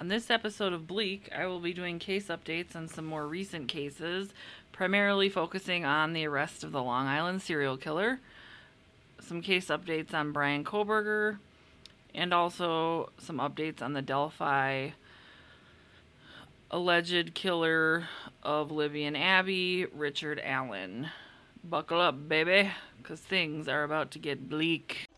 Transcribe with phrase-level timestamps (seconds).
[0.00, 3.68] On this episode of Bleak, I will be doing case updates on some more recent
[3.68, 4.30] cases,
[4.72, 8.18] primarily focusing on the arrest of the Long Island serial killer,
[9.20, 11.36] some case updates on Bryan Kohberger,
[12.14, 14.92] and also some updates on the Delphi
[16.70, 18.08] alleged killer
[18.42, 21.08] of Libby and Abby, Richard Allen.
[21.62, 25.09] Buckle up, baby, because things are about to get bleak.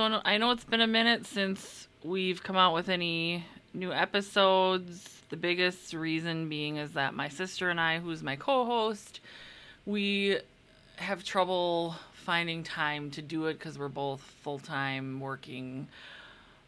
[0.00, 5.20] So I know it's been a minute since we've come out with any new episodes.
[5.28, 9.20] The biggest reason being is that my sister and I, who's my co-host,
[9.84, 10.38] we
[10.96, 15.86] have trouble finding time to do it because we're both full-time working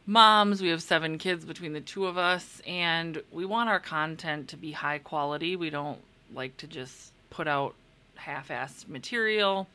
[0.04, 0.60] moms.
[0.60, 4.58] We have seven kids between the two of us, and we want our content to
[4.58, 5.56] be high quality.
[5.56, 6.00] We don't
[6.34, 7.74] like to just put out
[8.16, 9.68] half-assed material.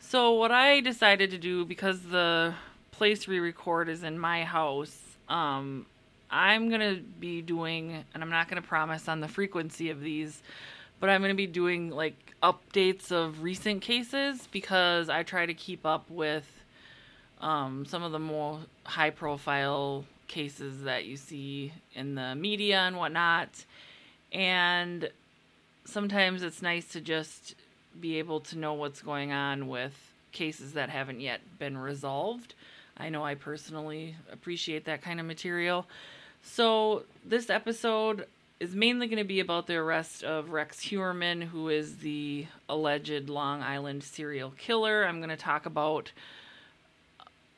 [0.00, 2.52] So what I decided to do because the
[2.94, 4.96] place we record is in my house,
[5.28, 5.84] um,
[6.30, 10.42] I'm gonna be doing, and I'm not gonna promise on the frequency of these,
[11.00, 15.84] but I'm gonna be doing like updates of recent cases because I try to keep
[15.84, 16.46] up with
[17.40, 23.64] um, some of the more high-profile cases that you see in the media and whatnot,
[24.32, 25.10] and
[25.84, 27.54] sometimes it's nice to just
[28.00, 32.54] be able to know what's going on with cases that haven't yet been resolved.
[32.96, 35.86] I know I personally appreciate that kind of material.
[36.42, 38.26] So, this episode
[38.60, 43.28] is mainly going to be about the arrest of Rex Heuermann, who is the alleged
[43.28, 45.04] Long Island serial killer.
[45.04, 46.12] I'm going to talk about,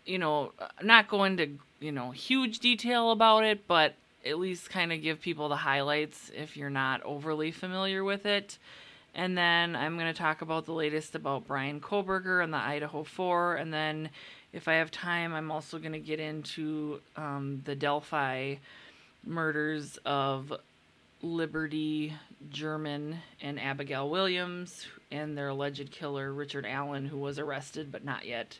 [0.05, 4.93] you know, not go into, you know, huge detail about it, but at least kind
[4.93, 8.59] of give people the highlights if you're not overly familiar with it.
[9.15, 13.03] And then I'm going to talk about the latest about Bryan Kohberger and the Idaho
[13.03, 13.57] 4.
[13.57, 14.11] And then,
[14.53, 18.57] if I have time, I'm also going to get into um, the Delphi
[19.25, 20.53] murders of
[21.23, 22.15] Liberty
[22.51, 28.27] German and Abigail Williams and their alleged killer, Richard Allen, who was arrested but not
[28.27, 28.59] yet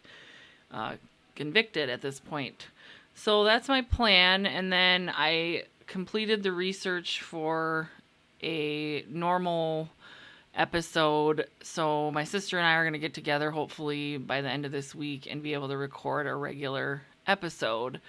[0.73, 0.95] uh,
[1.35, 2.67] convicted at this point.
[3.15, 4.47] So that's my plan.
[4.47, 7.91] And then I completed the research for
[8.43, 9.89] a normal
[10.57, 11.47] episode.
[11.63, 14.73] So my sister and I are going to get together hopefully by the end of
[14.73, 18.01] this week and be able to record a regular episode.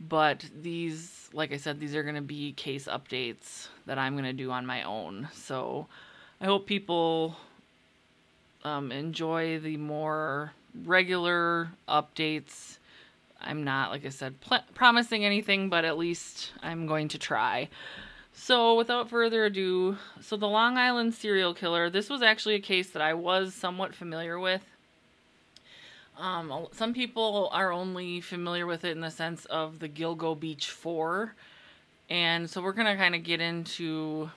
[0.00, 4.24] But these, like I said, these are going to be case updates that I'm going
[4.24, 5.28] to do on my own.
[5.32, 5.86] So
[6.40, 7.36] I hope people
[8.64, 10.52] um, enjoy the more
[10.84, 12.78] regular updates.
[13.40, 17.68] I'm not, like I said, pl- promising anything, but at least I'm going to try.
[18.34, 22.90] So, without further ado, so the Long Island serial killer, this was actually a case
[22.90, 24.64] that I was somewhat familiar with.
[26.18, 30.70] Um, some people are only familiar with it in the sense of the Gilgo Beach
[30.70, 31.34] 4.
[32.10, 34.30] And so we're going to kind of get into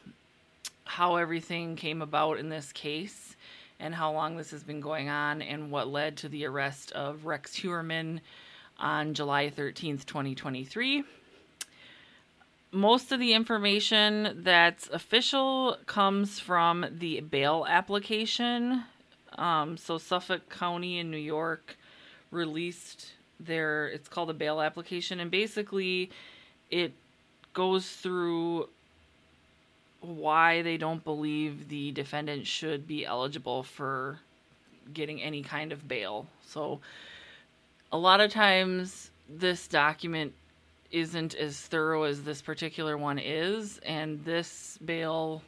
[0.86, 3.36] how everything came about in this case
[3.80, 7.26] and how long this has been going on and what led to the arrest of
[7.26, 8.22] Rex Heuermann
[8.78, 11.04] on July 13th, 2023
[12.76, 18.84] most of the information that's official comes from the bail application.
[19.38, 21.78] Um, so Suffolk County in New York
[22.32, 26.10] released their it's called a bail application and basically
[26.70, 26.94] it
[27.54, 28.70] goes through
[30.00, 34.20] why they don't believe the defendant should be eligible for
[34.94, 36.28] getting any kind of bail.
[36.46, 36.80] So
[37.92, 40.34] a lot of times this document
[40.92, 45.42] isn't as thorough as this particular one is, and this bail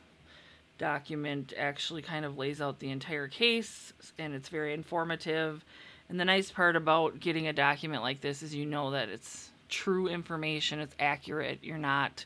[0.77, 5.63] document actually kind of lays out the entire case and it's very informative.
[6.09, 9.49] And the nice part about getting a document like this is you know that it's
[9.69, 11.59] true information, it's accurate.
[11.63, 12.25] You're not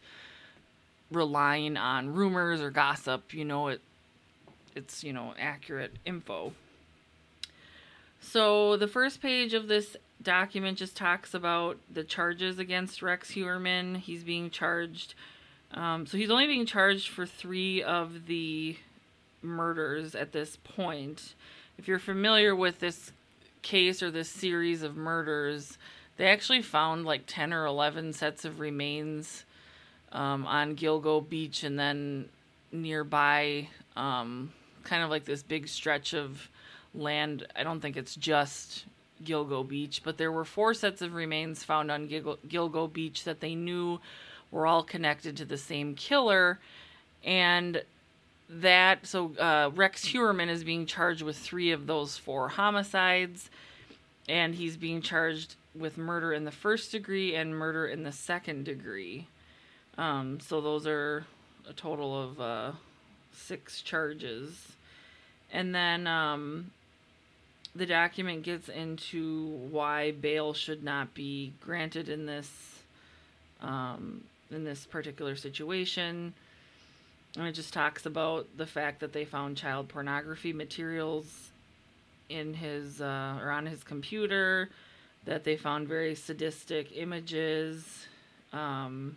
[1.11, 3.81] relying on rumors or gossip, you know it
[4.75, 6.53] it's, you know, accurate info.
[8.21, 13.97] So the first page of this document just talks about the charges against Rex Heuermann.
[13.97, 15.13] He's being charged.
[15.73, 18.77] Um, so he's only being charged for three of the
[19.41, 21.33] murders at this point.
[21.77, 23.11] If you're familiar with this
[23.61, 25.77] case or this series of murders,
[26.17, 29.45] they actually found like 10 or 11 sets of remains
[30.11, 32.29] um, on Gilgo Beach and then
[32.71, 34.51] nearby, um,
[34.83, 36.49] kind of like this big stretch of
[36.93, 37.47] land.
[37.55, 38.85] I don't think it's just
[39.23, 43.39] Gilgo Beach, but there were four sets of remains found on Gil- Gilgo Beach that
[43.39, 43.99] they knew
[44.51, 46.59] were all connected to the same killer.
[47.23, 47.83] And
[48.49, 53.49] that so uh, Rex Heuermann is being charged with three of those four homicides,
[54.27, 58.65] and he's being charged with murder in the first degree and murder in the second
[58.65, 59.27] degree.
[59.97, 61.25] Um, so those are
[61.69, 62.71] a total of uh,
[63.33, 64.73] six charges,
[65.51, 66.71] and then um,
[67.75, 72.81] the document gets into why bail should not be granted in this
[73.61, 76.33] um, in this particular situation.
[77.37, 81.51] And it just talks about the fact that they found child pornography materials
[82.29, 84.69] in his uh, or on his computer,
[85.25, 88.07] that they found very sadistic images,
[88.51, 89.15] um,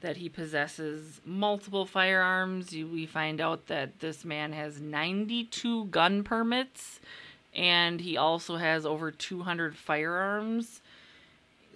[0.00, 2.72] that he possesses multiple firearms.
[2.72, 7.00] we find out that this man has 92 gun permits
[7.54, 10.80] and he also has over 200 firearms.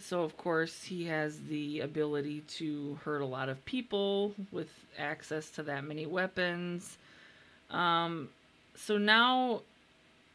[0.01, 5.51] So, of course, he has the ability to hurt a lot of people with access
[5.51, 6.99] to that many weapons.
[7.71, 8.29] Um,
[8.77, 9.63] so, now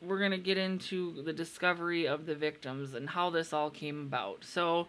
[0.02, 4.02] we're going to get into the discovery of the victims and how this all came
[4.02, 4.44] about.
[4.44, 4.88] So,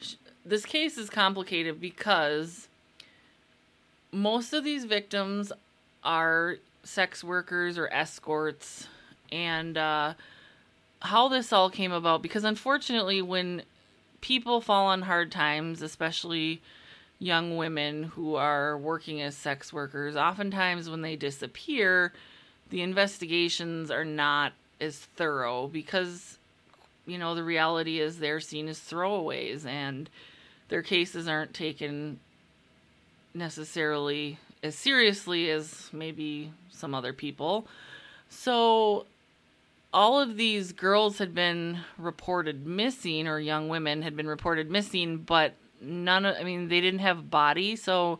[0.00, 2.68] sh- this case is complicated because
[4.12, 5.50] most of these victims
[6.04, 8.86] are sex workers or escorts
[9.32, 10.14] and uh,
[11.00, 12.22] how this all came about.
[12.22, 13.62] Because unfortunately, when
[14.20, 16.60] people fall on hard times, especially
[17.18, 22.12] young women who are working as sex workers, oftentimes when they disappear,
[22.70, 26.38] the investigations are not as thorough because,
[27.06, 30.08] you know, the reality is they're seen as throwaways and
[30.68, 32.20] their cases aren't taken
[33.34, 37.66] necessarily as seriously as maybe some other people.
[38.28, 39.06] So
[39.92, 45.18] all of these girls had been reported missing or young women had been reported missing
[45.18, 48.18] but none of i mean they didn't have body so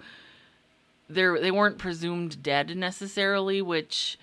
[1.10, 4.18] they they weren't presumed dead necessarily which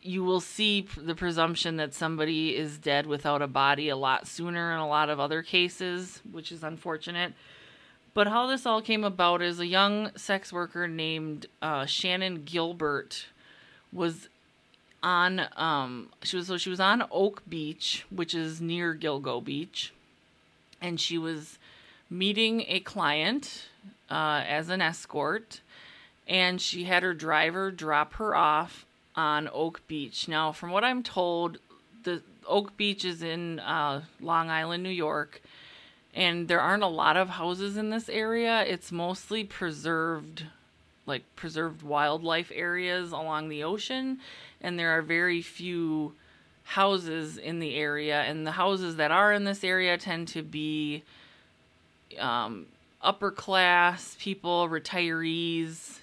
[0.00, 4.72] you will see the presumption that somebody is dead without a body a lot sooner
[4.72, 7.34] in a lot of other cases which is unfortunate.
[8.14, 13.26] But how this all came about is a young sex worker named uh, shannan gilbert
[13.92, 14.28] was
[15.02, 19.92] on um she was so she was on Oak Beach, which is near Gilgo Beach,
[20.80, 21.58] and she was
[22.10, 23.66] meeting a client
[24.10, 25.60] uh, as an escort,
[26.26, 30.28] and she had her driver drop her off on Oak Beach.
[30.28, 31.58] Now, from what I'm told,
[32.04, 35.42] the Oak Beach is in uh, Long Island, New York,
[36.14, 38.62] and there aren't a lot of houses in this area.
[38.62, 40.44] It's mostly preserved,
[41.06, 44.18] like preserved wildlife areas along the ocean
[44.60, 46.14] and there are very few
[46.64, 51.02] houses in the area and the houses that are in this area tend to be
[52.18, 52.66] um,
[53.00, 56.00] upper class people retirees.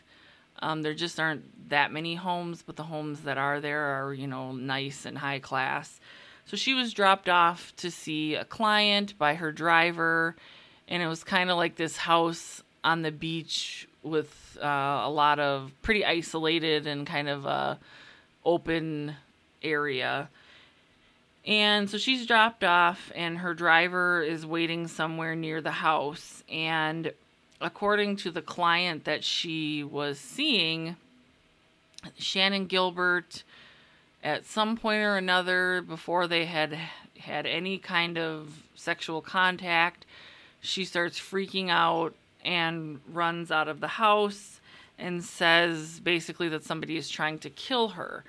[0.60, 4.28] Um, there just aren't that many homes but the homes that are there are you
[4.28, 6.00] know nice and high class.
[6.46, 10.36] So she was dropped off to see a client by her driver
[10.88, 15.40] and it was kind of like this house on the beach with uh, a lot
[15.40, 17.76] of pretty isolated and kind of uh,
[18.46, 19.16] open
[19.64, 20.30] area.
[21.46, 26.44] And so she's dropped off, and her driver is waiting somewhere near the house.
[26.50, 27.12] And
[27.62, 30.96] according to the client that she was seeing,
[32.20, 33.44] Shannan Gilbert,
[34.24, 36.78] at some point or another, before they had
[37.20, 40.06] had any kind of sexual contact,
[40.62, 44.55] she starts freaking out and runs out of the house
[44.98, 48.24] and says basically that somebody is trying to kill her.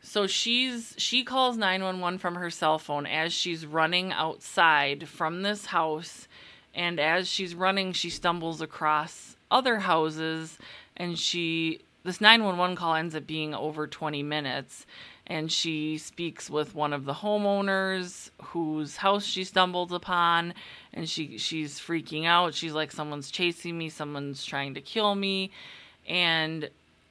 [0.00, 5.66] So she's she calls 911 from her cell phone as she's running outside from this
[5.66, 6.28] house.
[6.74, 10.58] And as she's running she stumbles across other houses
[10.96, 14.86] and she this 911 call ends up being over 20 minutes.
[15.26, 20.54] And she speaks with one of the homeowners whose house she stumbled upon.
[20.94, 22.54] And she she's freaking out.
[22.54, 23.90] She's like someone's chasing me.
[23.90, 25.50] Someone's trying to kill me
[26.08, 26.68] and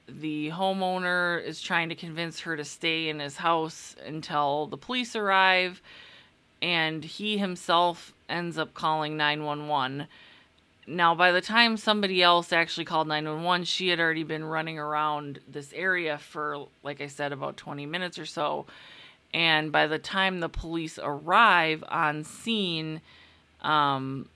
[0.08, 5.14] the homeowner is trying to convince her to stay in his house until the police
[5.14, 5.80] arrive
[6.60, 10.06] and he himself ends up calling 911
[10.86, 15.38] now by the time somebody else actually called 911 she had already been running around
[15.46, 18.66] this area for like i said about 20 minutes or so.
[19.34, 23.02] And by the time the police arrive on scene
[23.60, 24.28] um,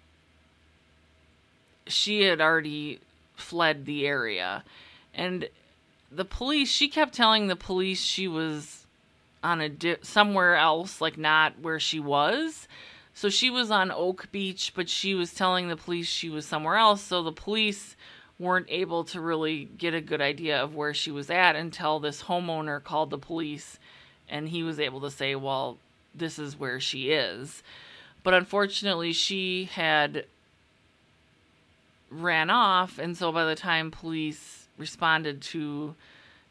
[1.86, 3.00] she had already
[3.42, 4.64] fled the area.
[5.12, 5.48] And
[6.10, 8.86] the police, she kept telling the police she was
[9.42, 12.68] on a di- somewhere else, like not where she was.
[13.14, 16.76] So she was on Oak Beach, but she was telling the police she was somewhere
[16.76, 17.02] else.
[17.02, 17.96] So the police
[18.38, 22.22] weren't able to really get a good idea of where she was at until this
[22.22, 23.78] homeowner called the police
[24.28, 25.78] and he was able to say, well,
[26.14, 27.62] this is where she is.
[28.24, 30.24] But unfortunately, she had
[32.12, 35.94] ran off, and so by the time police responded to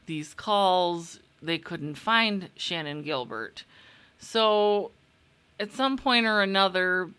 [0.06, 3.64] these calls, they couldn't find Shannan Gilbert.
[4.20, 4.92] So
[5.60, 7.10] at some point or another,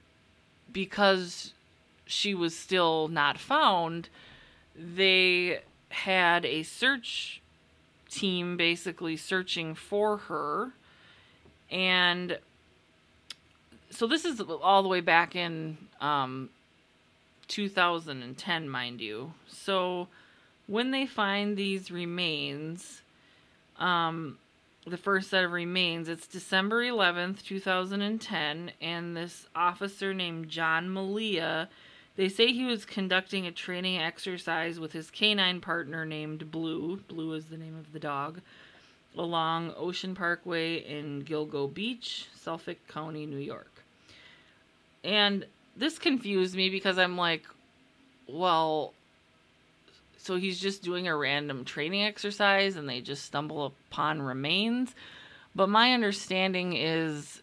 [0.73, 1.53] because
[2.07, 4.09] she was still not found,
[4.77, 7.41] they had a search
[8.11, 10.73] team basically searching for her.
[11.71, 12.39] And
[13.91, 16.51] so this is all the way back in um,
[17.53, 19.33] 2010, mind you.
[19.47, 20.09] So
[20.67, 23.03] when they find these remains,
[23.79, 24.39] um,
[24.87, 31.69] the first set of remains, it's December 11th, 2010, and this officer named John Malia
[32.17, 36.99] they say he was conducting a training exercise with his canine partner named Blue.
[37.09, 38.41] Blue is the name of the dog.
[39.17, 43.83] Along Ocean Parkway in Gilgo Beach, Suffolk County, New York.
[45.03, 47.45] And this confused me because I'm like,
[48.27, 48.95] well,
[50.19, 54.95] so he's just doing a random training exercise and they just stumble upon remains.
[55.55, 57.43] But my understanding is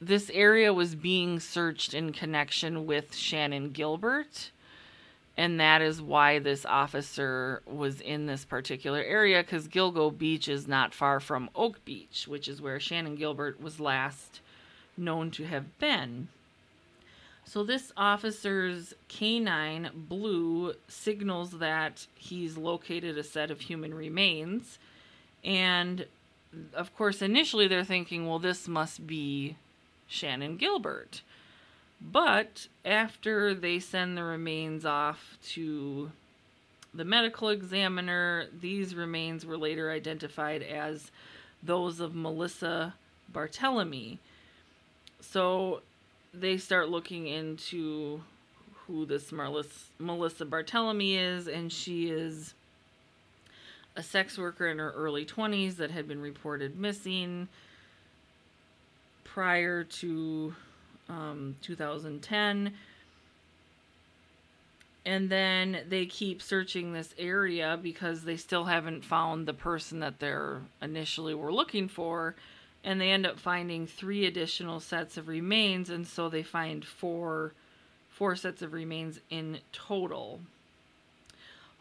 [0.00, 4.50] this area was being searched in connection with Shannan Gilbert.
[5.36, 10.66] And that is why this officer was in this particular area because Gilgo Beach is
[10.66, 14.40] not far from Oak Beach, which is where Shannan Gilbert was last
[14.96, 16.28] known to have been.
[17.52, 24.78] So, this officer's canine, Blue, signals that he's located a set of human remains.
[25.42, 26.06] And
[26.74, 29.56] of course, initially they're thinking, well, this must be
[30.08, 31.22] Shannan Gilbert.
[32.00, 36.12] But after they send the remains off to
[36.94, 41.10] the medical examiner, these remains were later identified as
[41.64, 42.94] those of Melissa
[43.34, 44.18] Barthelemy.
[45.20, 45.82] So
[46.32, 48.22] they start looking into
[48.86, 52.54] who this Melissa Barthelemy is, and she is
[53.96, 57.48] a sex worker in her early 20s that had been reported missing
[59.24, 60.54] prior to
[61.08, 62.74] um, 2010.
[65.06, 70.20] And then they keep searching this area because they still haven't found the person that
[70.20, 72.34] they're initially were looking for.
[72.82, 77.52] And they end up finding three additional sets of remains, and so they find four
[78.08, 80.40] four sets of remains in total.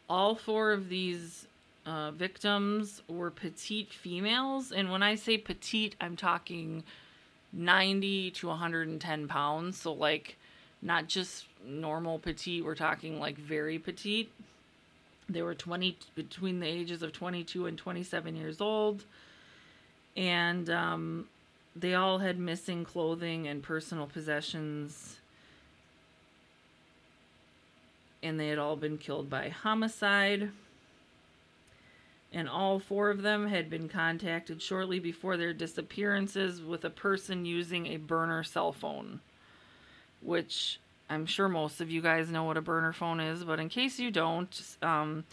[0.09, 1.47] All four of these
[1.85, 6.83] uh, victims were petite females, and when I say petite, I'm talking
[7.51, 9.81] 90 to 110 pounds.
[9.81, 10.37] So, like,
[10.81, 14.31] not just normal petite, we're talking like very petite.
[15.27, 19.03] They were 20 between the ages of 22 and 27 years old.
[20.19, 21.29] And um,
[21.75, 25.17] they all had missing clothing and personal possessions.
[28.21, 30.51] And they had all been killed by homicide
[32.31, 37.45] and all four of them had been contacted shortly before their disappearances with a person
[37.45, 39.19] using a burner cell phone,
[40.21, 43.67] which I'm sure most of you guys know what a burner phone is, but in
[43.67, 45.23] case you don't, um,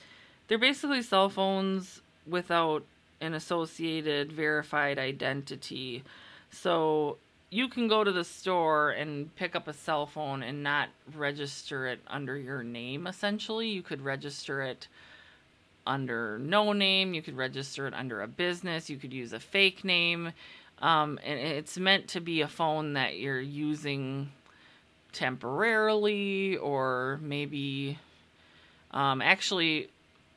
[0.48, 2.82] they're basically cell phones without
[3.20, 6.02] an associated verified identity.
[6.50, 7.18] So
[7.50, 11.87] you can go to the store and pick up a cell phone and not register
[11.87, 13.68] it under your name, essentially.
[13.68, 14.88] You could register it
[15.87, 17.14] under no name.
[17.14, 18.90] You could register it under a business.
[18.90, 20.32] You could use a fake name.
[20.82, 24.30] Um, and it's meant to be a phone that you're using
[25.12, 27.99] temporarily or maybe
[28.90, 29.88] um, actually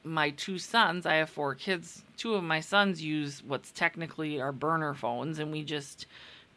[0.04, 4.52] my two sons i have four kids two of my sons use what's technically our
[4.52, 6.06] burner phones and we just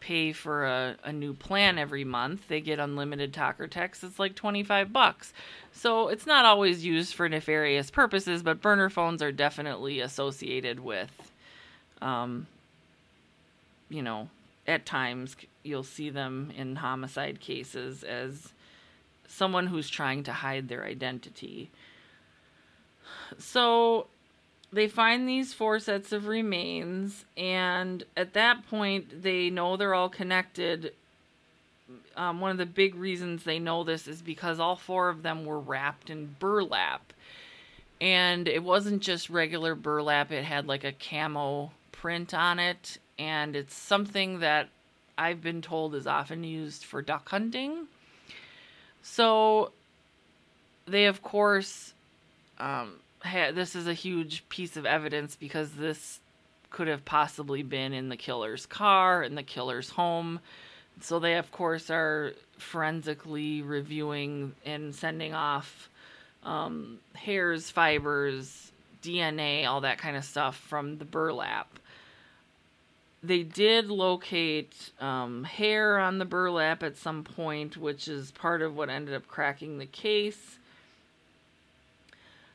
[0.02, 2.48] pay for a, a new plan every month.
[2.48, 4.02] They get unlimited talk or text.
[4.02, 5.32] It's like 25 bucks.
[5.72, 11.30] So it's not always used for nefarious purposes, but burner phones are definitely associated with,
[12.02, 12.48] um,
[13.88, 14.28] you know,
[14.66, 18.52] at times you'll see them in homicide cases as
[19.28, 21.70] someone who's trying to hide their identity.
[23.38, 24.06] So
[24.72, 30.08] they find these four sets of remains, and at that point, they know they're all
[30.08, 30.94] connected.
[32.16, 35.44] Um, one of the big reasons they know this is because all four of them
[35.44, 37.12] were wrapped in burlap.
[38.00, 42.98] And it wasn't just regular burlap, it had like a camo print on it.
[43.18, 44.68] And it's something that
[45.16, 47.86] I've been told is often used for duck hunting.
[49.02, 49.72] So
[50.86, 51.92] they, of course,
[52.62, 56.20] um, ha- this is a huge piece of evidence because this
[56.70, 60.40] could have possibly been in the killer's car, in the killer's home.
[61.00, 65.90] So they, of course, are forensically reviewing and sending off
[66.44, 71.78] um, hairs, fibers, DNA, all that kind of stuff from the burlap.
[73.24, 78.76] They did locate um, hair on the burlap at some point, which is part of
[78.76, 80.58] what ended up cracking the case.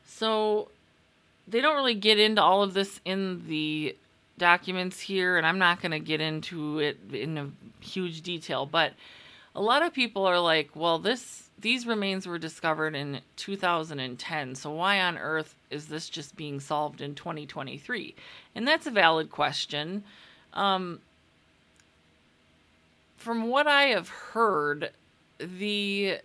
[0.07, 0.69] So
[1.47, 3.95] they don't really get into all of this in the
[4.37, 7.49] documents here, and I'm not going to get into it in a
[7.83, 8.93] huge detail, but
[9.53, 14.71] a lot of people are like, well, this these remains were discovered in 2010, so
[14.71, 18.13] why on earth is this just being solved in 2023?
[18.53, 20.03] And that's a valid question.
[20.53, 20.99] Um,
[23.17, 24.91] from what I have heard,
[25.39, 26.19] the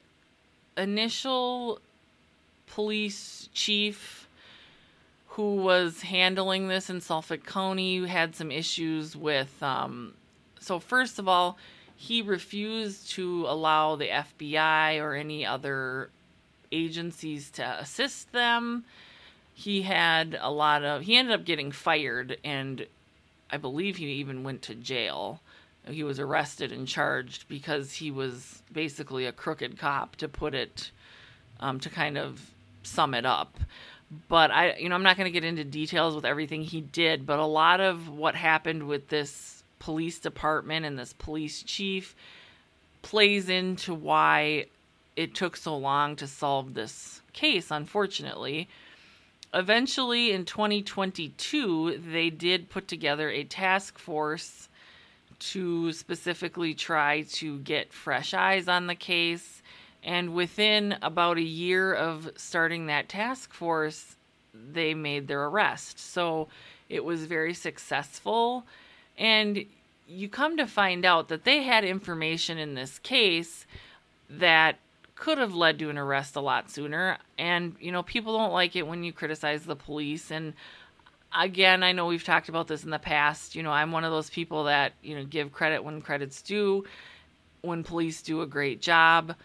[0.76, 1.80] initial
[2.74, 4.26] police chief
[5.28, 9.62] who was handling this in Suffolk County had some issues with.
[9.62, 10.14] Um,
[10.58, 11.58] so, first of all,
[11.96, 16.10] he refused to allow the FBI or any other
[16.70, 18.84] agencies to assist them.
[19.54, 21.02] He had a lot of.
[21.02, 22.86] He ended up getting fired, and
[23.50, 25.40] I believe he even went to jail.
[25.86, 30.90] He was arrested and charged because he was basically a crooked cop, to put it,
[31.60, 32.51] um, to kind of
[32.82, 33.58] sum it up
[34.28, 37.24] but I, you know, I'm not going to get into details with everything he did,
[37.24, 42.14] but a lot of what happened with this police department and this police chief
[43.00, 44.66] plays into why
[45.16, 48.68] it took so long to solve this case, unfortunately.
[49.54, 54.68] Eventually, in 2022, they did put together a task force
[55.38, 59.61] to specifically try to get fresh eyes on the case
[60.02, 64.16] and within about a year of starting that task force,
[64.52, 65.98] they made their arrest.
[65.98, 66.48] So
[66.88, 68.64] it was very successful.
[69.16, 69.64] And
[70.08, 73.66] you come to find out that they had information in this case
[74.28, 74.76] that
[75.14, 77.18] could have led to an arrest a lot sooner.
[77.38, 80.32] And, you know, people don't like it when you criticize the police.
[80.32, 80.54] And
[81.36, 83.54] again, I know we've talked about this in the past.
[83.54, 86.84] You know, I'm one of those people that, you know, give credit when credit's due.
[87.60, 89.36] When police do a great job,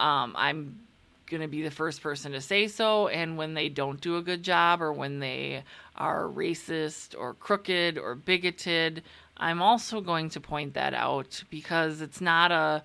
[0.00, 0.80] um, I'm
[1.26, 3.08] going to be the first person to say so.
[3.08, 5.64] And when they don't do a good job or when they
[5.96, 9.02] are racist or crooked or bigoted,
[9.36, 12.82] I'm also going to point that out because it's not a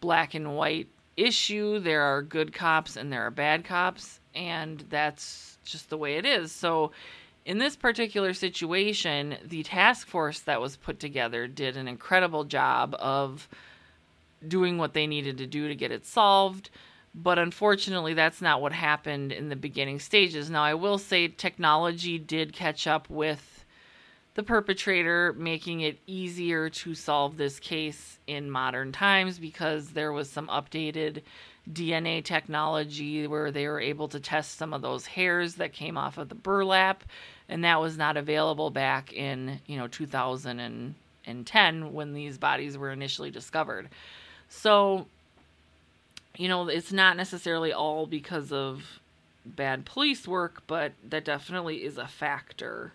[0.00, 1.78] black and white issue.
[1.78, 6.26] There are good cops and there are bad cops, and that's just the way it
[6.26, 6.52] is.
[6.52, 6.92] So,
[7.44, 12.96] in this particular situation, the task force that was put together did an incredible job
[12.98, 13.48] of
[14.48, 16.70] doing what they needed to do to get it solved.
[17.14, 20.50] But unfortunately, that's not what happened in the beginning stages.
[20.50, 23.64] Now, I will say technology did catch up with
[24.34, 30.28] the perpetrator, making it easier to solve this case in modern times because there was
[30.28, 31.22] some updated
[31.72, 36.18] DNA technology where they were able to test some of those hairs that came off
[36.18, 37.02] of the burlap,
[37.48, 43.30] and that was not available back in you know 2010 when these bodies were initially
[43.30, 43.88] discovered.
[44.48, 45.06] So,
[46.36, 49.00] you know, it's not necessarily all because of
[49.44, 52.92] bad police work, but that definitely is a factor.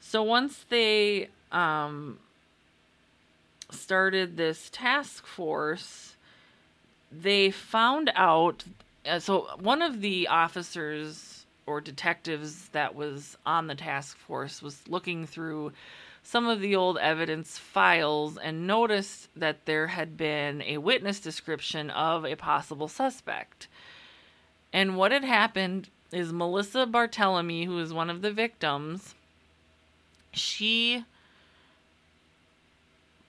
[0.00, 2.18] So once they um,
[3.70, 6.14] started this task force,
[7.12, 8.64] they found out.
[9.06, 14.88] Uh, so one of the officers or detectives that was on the task force was
[14.88, 15.72] looking through
[16.22, 21.90] some of the old evidence files and noticed that there had been a witness description
[21.90, 23.68] of a possible suspect.
[24.72, 29.14] And what had happened is Melissa Barthelemy, who is one of the victims,
[30.32, 31.04] she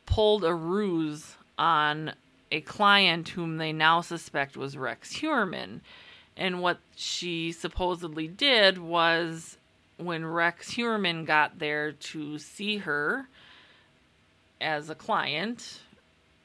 [0.06, 2.14] pulled a ruse on
[2.52, 5.82] a client whom they now suspect was Rex Heuermann.
[6.36, 9.58] And what she supposedly did was
[10.02, 13.28] when Rex Heuermann got there to see her
[14.60, 15.82] as a client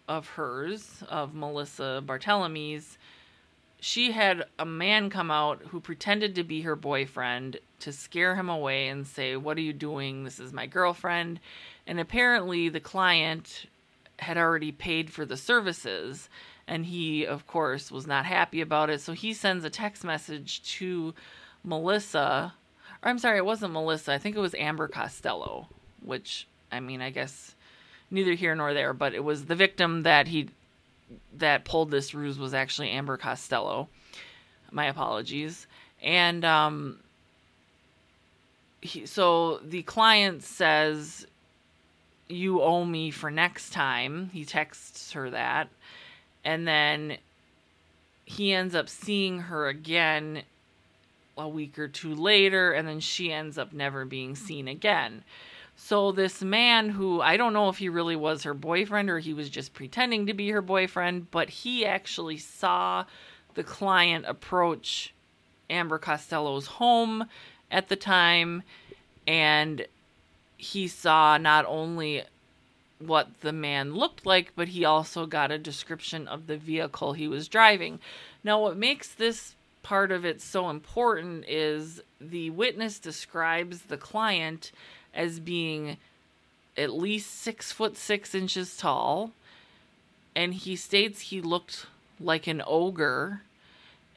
[0.09, 2.99] of hers, of Melissa Barthelemy's,
[3.81, 8.49] she had a man come out who pretended to be her boyfriend to scare him
[8.49, 10.25] away and say, What are you doing?
[10.25, 11.41] This is my girlfriend.
[11.87, 13.67] And apparently, the client
[14.19, 16.29] had already paid for the services.
[16.67, 19.01] And he, of course, was not happy about it.
[19.01, 21.15] So he sends a text message to
[21.63, 22.55] Melissa
[23.03, 24.13] I'm sorry, it wasn't Melissa.
[24.13, 25.69] I think it was Amber Costello,
[26.03, 27.55] which I mean, I guess
[28.11, 30.49] neither here nor there, but it was the victim that he
[31.37, 33.89] that pulled this ruse was actually Amber Costello.
[34.71, 35.67] My apologies.
[36.03, 36.99] And um,
[38.81, 41.27] he, so the client says,
[42.29, 44.31] You owe me for next time.
[44.33, 45.69] He texts her that.
[46.45, 47.19] And then
[48.25, 50.43] he ends up seeing her again
[51.37, 55.23] a week or two later, and then she ends up never being seen again.
[55.77, 59.35] So, this man who I don't know if he really was her boyfriend or he
[59.35, 63.05] was just pretending to be her boyfriend, but he actually saw
[63.55, 65.13] the client approach
[65.69, 67.27] Amber Costello's home
[67.71, 68.63] at the time,
[69.27, 69.87] and
[70.57, 72.23] he saw not only
[72.99, 77.29] what the man looked like, but he also got a description of the vehicle he
[77.29, 77.99] was driving.
[78.43, 79.56] Now, what makes this
[79.87, 84.73] part of it so important is the witness describes the client
[85.15, 85.97] as being
[86.77, 89.31] at least six foot six inches tall,
[90.35, 91.87] and he states he looked
[92.19, 93.43] like an ogre.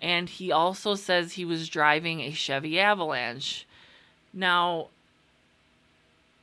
[0.02, 3.68] And he also says he was driving a Chevy Avalanche.
[4.34, 4.88] Now,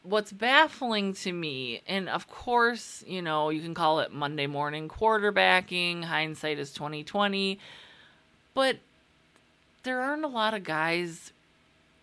[0.04, 4.88] what's baffling to me, and of course, you know, you can call it Monday morning
[4.88, 7.58] quarterbacking, hindsight is 2020,
[8.54, 8.76] but
[9.86, 11.32] there aren't a lot of guys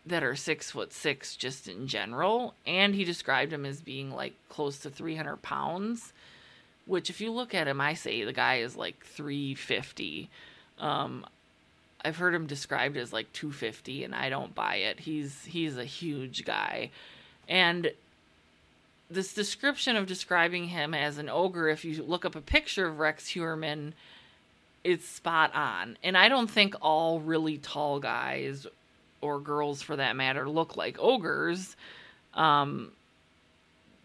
[0.05, 2.55] that are six foot six just in general.
[2.65, 6.13] And he described him as being like close to 300 pounds,
[6.85, 10.29] which if you look at him, I say the guy is like 350.
[10.79, 11.25] Um,
[12.03, 15.01] I've heard him described as like 250 and I don't buy it.
[15.01, 16.89] He's he's a huge guy.
[17.47, 17.91] And
[19.11, 22.99] this description of describing him as an ogre, if you look up a picture of
[22.99, 23.93] Rex Heuermann,
[24.83, 25.97] it's spot on.
[26.03, 28.67] And I don't think all really tall guys
[29.21, 31.75] or girls for that matter look like ogres.
[32.33, 32.91] Um,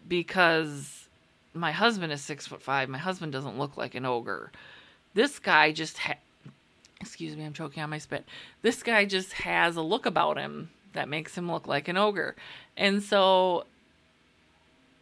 [0.07, 1.07] because
[1.53, 2.89] my husband is six foot five.
[2.89, 4.51] My husband doesn't look like an ogre.
[5.13, 6.15] This guy just ha-
[7.01, 8.25] excuse me, I'm choking on my spit.
[8.61, 12.35] This guy just has a look about him that makes him look like an ogre.
[12.75, 13.65] And so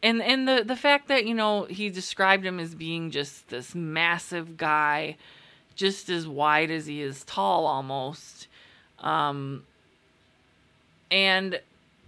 [0.04, 3.74] and and the the fact that, you know, he described him as being just this
[3.74, 5.18] massive guy,
[5.78, 8.48] just as wide as he is tall almost.
[9.00, 9.63] Um
[11.10, 11.62] and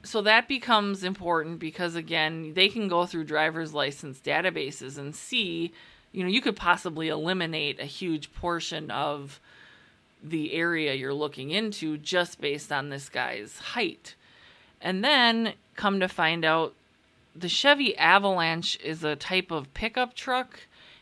[0.03, 5.71] so that becomes important because again, they can go through driver's license databases and see,
[6.11, 9.39] you know, you could possibly eliminate a huge portion of
[10.23, 14.15] the area you're looking into just based on this guy's height.
[14.81, 16.73] And then come to find out
[17.35, 20.61] the Chevy Avalanche is a type of pickup truck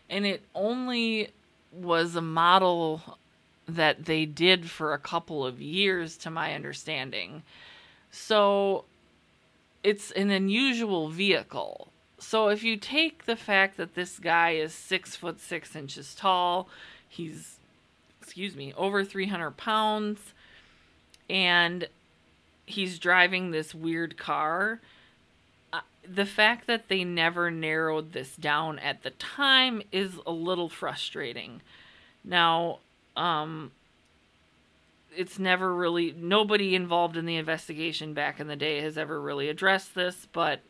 [0.09, 1.29] and it only
[1.71, 3.17] was a model
[3.67, 7.43] that they did for a couple of years to my understanding.
[8.11, 8.85] So
[9.83, 11.89] it's an unusual vehicle.
[12.19, 16.67] So if you take the fact that this guy is six foot six inches tall,
[17.07, 17.57] he's
[18.21, 20.19] excuse me, over 300 pounds,
[21.29, 21.87] and
[22.65, 24.81] he's driving this weird car.
[26.09, 31.61] The fact that they never narrowed this down at the time is a little frustrating.
[32.23, 32.79] Now,
[33.15, 33.71] um,
[35.15, 39.49] it's never really nobody involved in the investigation back in the day has ever really
[39.49, 40.61] addressed this, but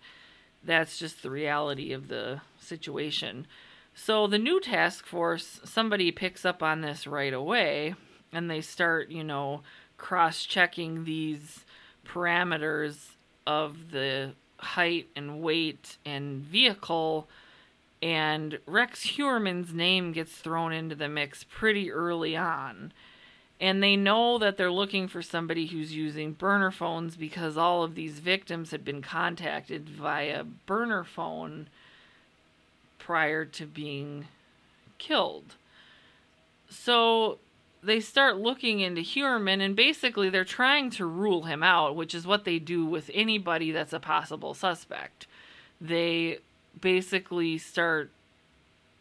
[0.63, 3.45] that's just the reality of the situation.
[3.93, 7.95] So the new task force, somebody picks up on this right away
[8.31, 9.61] and they start, you know,
[9.97, 11.65] cross checking these
[12.05, 17.27] parameters of the height and weight and vehicle.
[18.01, 22.91] And Rex Heuermann's name gets thrown into the mix pretty early on.
[23.59, 27.95] And they know that they're looking for somebody who's using burner phones because all of
[27.95, 31.67] these victims had been contacted via burner phone
[32.99, 34.27] prior to being
[34.99, 35.55] killed.
[36.69, 37.39] So
[37.83, 42.27] they start looking into Heuermann and basically they're trying to rule him out, which is
[42.27, 45.27] what they do with anybody that's a possible suspect.
[45.79, 46.39] They
[46.79, 48.11] basically start,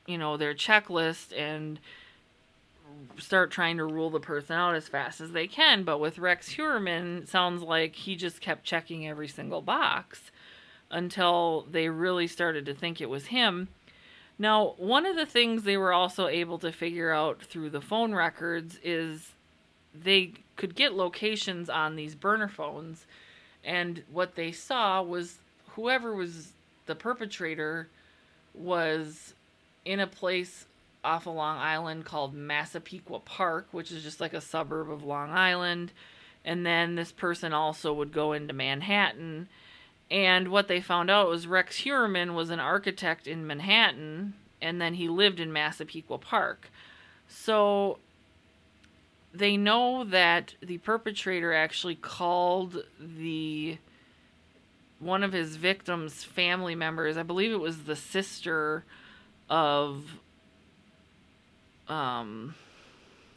[0.06, 1.80] you know, their checklist and
[3.18, 5.82] start trying to rule the person out as fast as they can.
[5.84, 10.30] But with Rex Heuermann, sounds like he just kept checking every single box
[10.90, 13.68] until they really started to think it was him.
[14.38, 18.14] Now, one of the things they were also able to figure out through the phone
[18.14, 19.32] records is
[19.94, 23.06] they could get locations on these burner phones,
[23.64, 26.52] and what they saw was whoever was
[26.86, 27.88] the perpetrator
[28.54, 29.34] was
[29.84, 30.66] in a place
[31.02, 35.30] off of Long Island called Massapequa Park, which is just like a suburb of Long
[35.30, 35.92] Island.
[36.44, 39.48] And then this person also would go into Manhattan
[40.10, 44.94] and what they found out was Rex Heuermann was an architect in Manhattan, and then
[44.94, 46.70] he lived in Massapequa Park.
[47.28, 47.98] So
[49.34, 53.78] they know that the perpetrator actually called the
[54.98, 57.16] one of his victims' family members.
[57.16, 58.84] I believe it was the sister
[59.50, 60.04] of
[61.88, 62.54] um,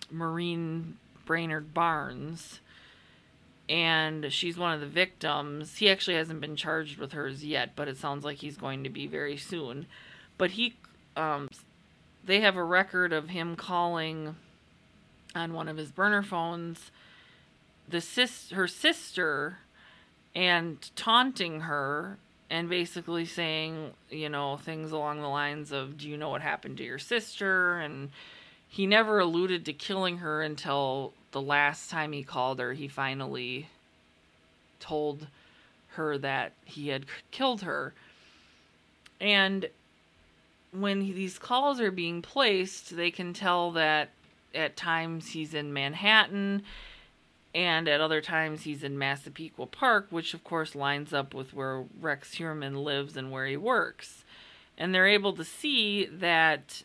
[0.09, 2.61] Maureen Brainard Barnes,
[3.69, 5.77] and she's one of the victims.
[5.77, 8.89] He actually hasn't been charged with hers yet, but it sounds like he's going to
[8.89, 9.85] be very soon.
[10.37, 10.75] But he,
[11.15, 11.49] um,
[12.25, 14.35] they have a record of him calling
[15.35, 16.91] on one of his burner phones
[17.89, 19.59] the sis her sister
[20.35, 22.17] and taunting her
[22.49, 26.77] and basically saying, you know, things along the lines of, Do you know what happened
[26.77, 27.79] to your sister?
[27.79, 28.09] And
[28.67, 32.73] he never alluded to killing her until the last time he called her.
[32.73, 33.67] He finally
[34.79, 35.27] told
[35.89, 37.93] her that he had killed her.
[39.19, 39.69] And
[40.71, 44.09] when these calls are being placed, they can tell that
[44.53, 46.63] at times he's in Manhattan
[47.53, 51.85] and at other times he's in Massapequa Park, which of course lines up with where
[51.99, 54.23] Rex Heuermann lives and where he works.
[54.77, 56.83] And they're able to see that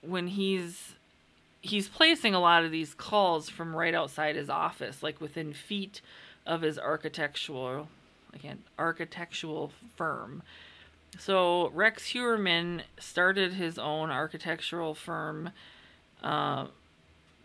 [0.00, 0.94] when he's
[1.64, 6.02] he's placing a lot of these calls from right outside his office, like within feet
[6.46, 7.88] of his architectural
[8.34, 10.42] again architectural firm.
[11.18, 15.50] So Rex Heuermann started his own architectural firm
[16.22, 16.66] uh,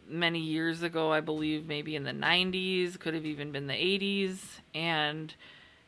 [0.08, 4.40] many years ago, I believe, maybe in the 90s, could have even been the 80s.
[4.74, 5.34] And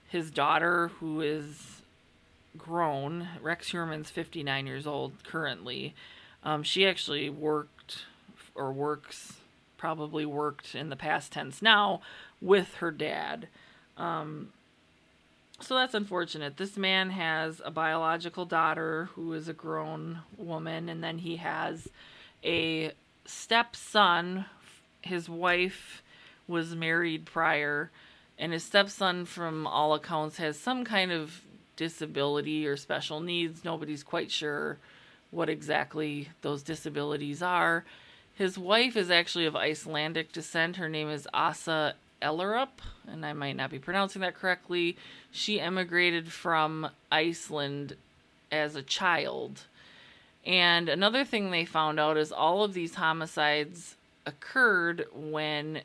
[0.07, 1.81] his daughter, who is
[2.55, 5.95] grown, Rex Heuermann's 59 years old currently,
[6.43, 7.80] um, she actually worked
[8.61, 9.33] or works,
[9.77, 12.01] probably worked in the past tense now
[12.39, 13.47] with her dad.
[13.97, 14.49] Um,
[15.59, 16.57] so that's unfortunate.
[16.57, 21.87] This man has a biological daughter who is a grown woman, and then he has
[22.43, 22.93] a
[23.25, 24.45] stepson,
[25.01, 26.01] his wife
[26.47, 27.91] was married prior,
[28.37, 31.41] and his stepson, from all accounts, has some kind of
[31.75, 33.63] disability or special needs.
[33.63, 34.77] Nobody's quite sure
[35.29, 37.85] what exactly those disabilities are.
[38.41, 40.77] His wife is actually of Icelandic descent.
[40.77, 44.97] Her name is Asa Ellerup, and I might not be pronouncing that correctly.
[45.31, 47.97] She emigrated from Iceland
[48.51, 49.65] as a child
[50.43, 55.81] and another thing they found out is all of these homicides occurred when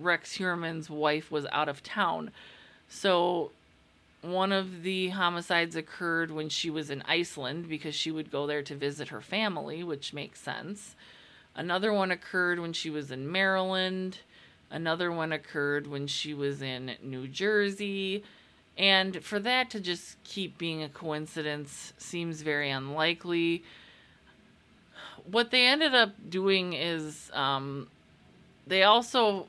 [0.00, 2.32] Rex Heuermann's wife was out of town.
[2.88, 3.52] So
[4.20, 8.62] one of the homicides occurred when she was in Iceland because she would go there
[8.62, 10.96] to visit her family, which makes sense.
[11.56, 14.18] Another one occurred when she was in Maryland.
[14.70, 18.22] Another one occurred when she was in New Jersey.
[18.76, 23.64] And for that to just keep being a coincidence seems very unlikely.
[25.30, 27.88] What they ended up doing is um,
[28.66, 29.46] they also,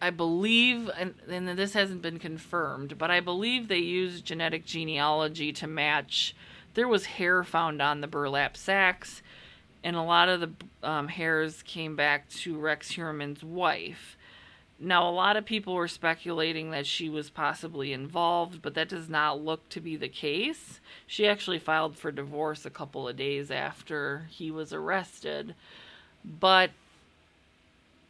[0.00, 5.52] I believe, and, and this hasn't been confirmed, but I believe they used genetic genealogy
[5.52, 6.34] to match.
[6.74, 9.22] There was hair found on the burlap sacks,
[9.84, 10.50] and a lot of the
[10.82, 14.16] um, hairs came back to Rex Heuermann's wife.
[14.78, 19.08] Now, a lot of people were speculating that she was possibly involved, but that does
[19.08, 20.80] not look to be the case.
[21.06, 25.54] She actually filed for divorce a couple of days after he was arrested.
[26.24, 26.70] But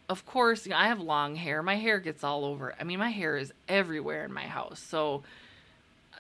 [0.09, 1.63] of course, I have long hair.
[1.63, 2.75] My hair gets all over.
[2.81, 4.81] I mean, my hair is everywhere in my house.
[4.81, 5.23] So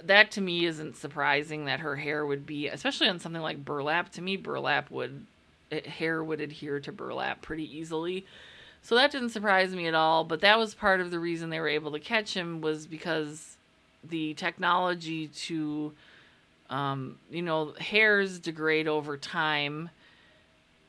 [0.03, 4.12] that to me isn't surprising that her hair would be, especially on something like burlap.
[4.12, 5.27] To me, burlap would
[5.80, 8.26] hair would adhere to burlap pretty easily.
[8.82, 11.61] So that didn't surprise me at all, but that was part of the reason they
[11.61, 13.56] were able to catch him was because
[14.02, 15.92] the technology to
[16.72, 19.90] um, you know, hairs degrade over time,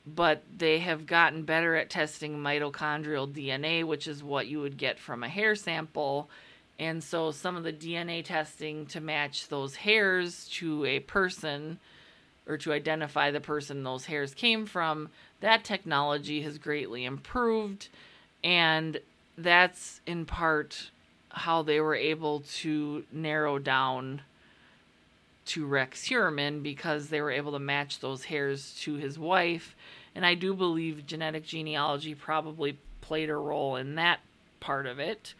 [0.06, 4.98] but they have gotten better at testing mitochondrial DNA, which is what you would get
[4.98, 6.30] from a hair sample.
[6.78, 11.78] And so some of the DNA testing to match those hairs to a person
[12.46, 15.08] or to identify the person those hairs came from,
[15.40, 17.88] that technology has greatly improved.
[18.42, 19.00] And
[19.36, 20.90] that's in part
[21.30, 24.22] how they were able to narrow down
[25.46, 29.74] to Rex Heuermann because they were able to match those hairs to his wife.
[30.14, 34.20] And I do believe genetic genealogy probably played a role in that
[34.60, 35.34] part of it.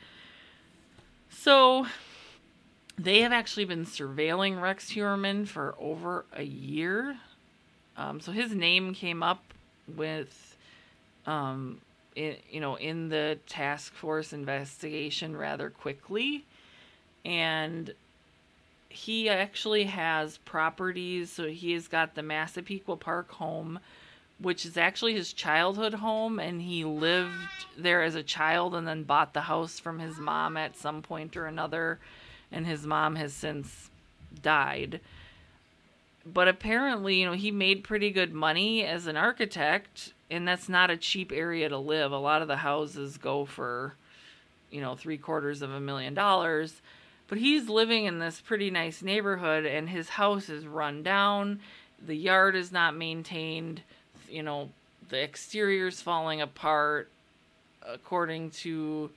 [1.31, 1.87] So
[2.98, 7.16] they have actually been surveilling Rex Heuermann for over a year.
[7.96, 9.42] Um, so his name came up
[9.96, 10.57] with,
[11.26, 11.80] um,
[12.16, 16.44] in, you know, in the task force investigation rather quickly,
[17.24, 17.92] and
[18.88, 21.33] he actually has properties.
[21.33, 23.80] So he has got the Massapequa Park home,
[24.38, 29.02] which is actually his childhood home, and he lived there as a child and then
[29.02, 31.98] bought the house from his mom at some point or another,
[32.55, 33.90] and his mom has since
[34.43, 35.01] died.
[36.25, 40.90] But apparently, you know, he made pretty good money as an architect, and that's not
[40.90, 42.12] a cheap area to live.
[42.12, 43.95] A lot of the houses go for,
[44.71, 46.81] you know, three quarters of a million dollars.
[47.29, 51.61] But he's living in this pretty nice neighborhood, and his house is run down.
[52.05, 53.83] The yard is not maintained
[54.35, 54.71] you know,
[55.09, 57.09] the exterior's falling apart
[57.87, 59.11] according to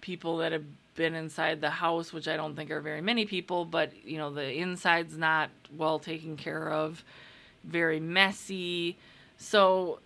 [0.00, 3.64] people that have been inside the house, which I don't think are very many people,
[3.64, 7.04] but you know, the inside's not well taken care of,
[7.64, 8.96] very messy.
[9.38, 10.00] So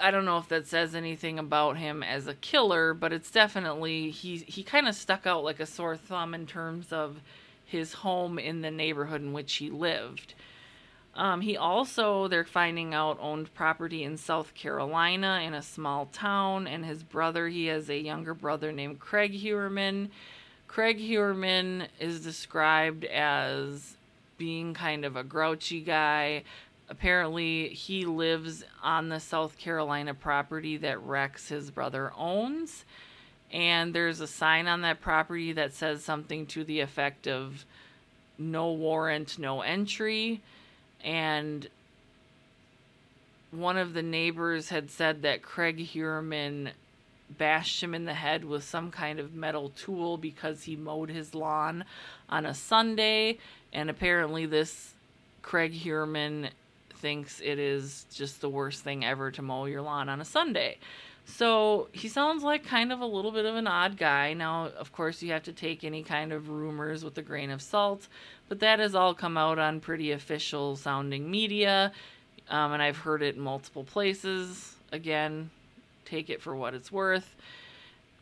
[0.00, 4.10] I don't know if that says anything about him as a killer, but it's definitely
[4.10, 7.20] he he kind of stuck out like a sore thumb in terms of
[7.64, 10.34] his home in the neighborhood in which he lived.
[11.14, 16.66] Um, he also, they're finding out, owned property in South Carolina in a small town.
[16.66, 20.08] And his brother, he has a younger brother named Craig Heuermann.
[20.66, 23.96] Craig Heuermann is described as
[24.38, 26.44] being kind of a grouchy guy.
[26.88, 32.86] Apparently, he lives on the South Carolina property that Rex, his brother, owns.
[33.52, 37.66] And there's a sign on that property that says something to the effect of
[38.38, 40.40] no warrant, no entry
[41.04, 41.68] and
[43.50, 46.70] one of the neighbors had said that Craig Heuermann
[47.38, 51.34] bashed him in the head with some kind of metal tool because he mowed his
[51.34, 51.84] lawn
[52.28, 53.38] on a Sunday.
[53.72, 54.94] And apparently, this
[55.42, 56.50] Craig Heuermann
[56.94, 60.78] thinks it is just the worst thing ever to mow your lawn on a Sunday.
[61.24, 64.34] So he sounds like kind of a little bit of an odd guy.
[64.34, 67.62] Now, of course, you have to take any kind of rumors with a grain of
[67.62, 68.08] salt,
[68.48, 71.92] but that has all come out on pretty official sounding media,
[72.48, 74.74] um, and I've heard it in multiple places.
[74.90, 75.50] Again,
[76.04, 77.34] take it for what it's worth.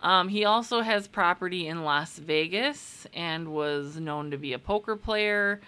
[0.03, 4.97] Um, he also has property in Las Vegas and was known to be a poker
[4.97, 5.61] player.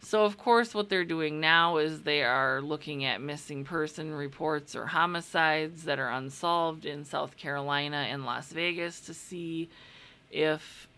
[0.00, 4.74] So, of course, what they're doing now is they are looking at missing person reports
[4.74, 9.68] or homicides that are unsolved in South Carolina and Las Vegas to see
[10.30, 10.88] if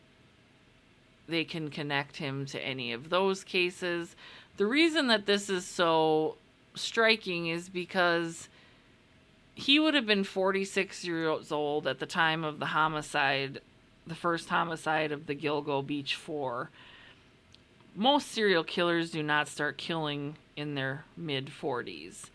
[1.29, 4.15] they can connect him to any of those cases.
[4.59, 6.37] The reason that this is so
[6.75, 8.49] striking is because
[9.55, 13.61] he would have been 46 years old at the time of the homicide,
[14.07, 16.71] the first homicide of the Gilgo Beach 4
[17.95, 22.31] most serial killers do not start killing in their mid 40s.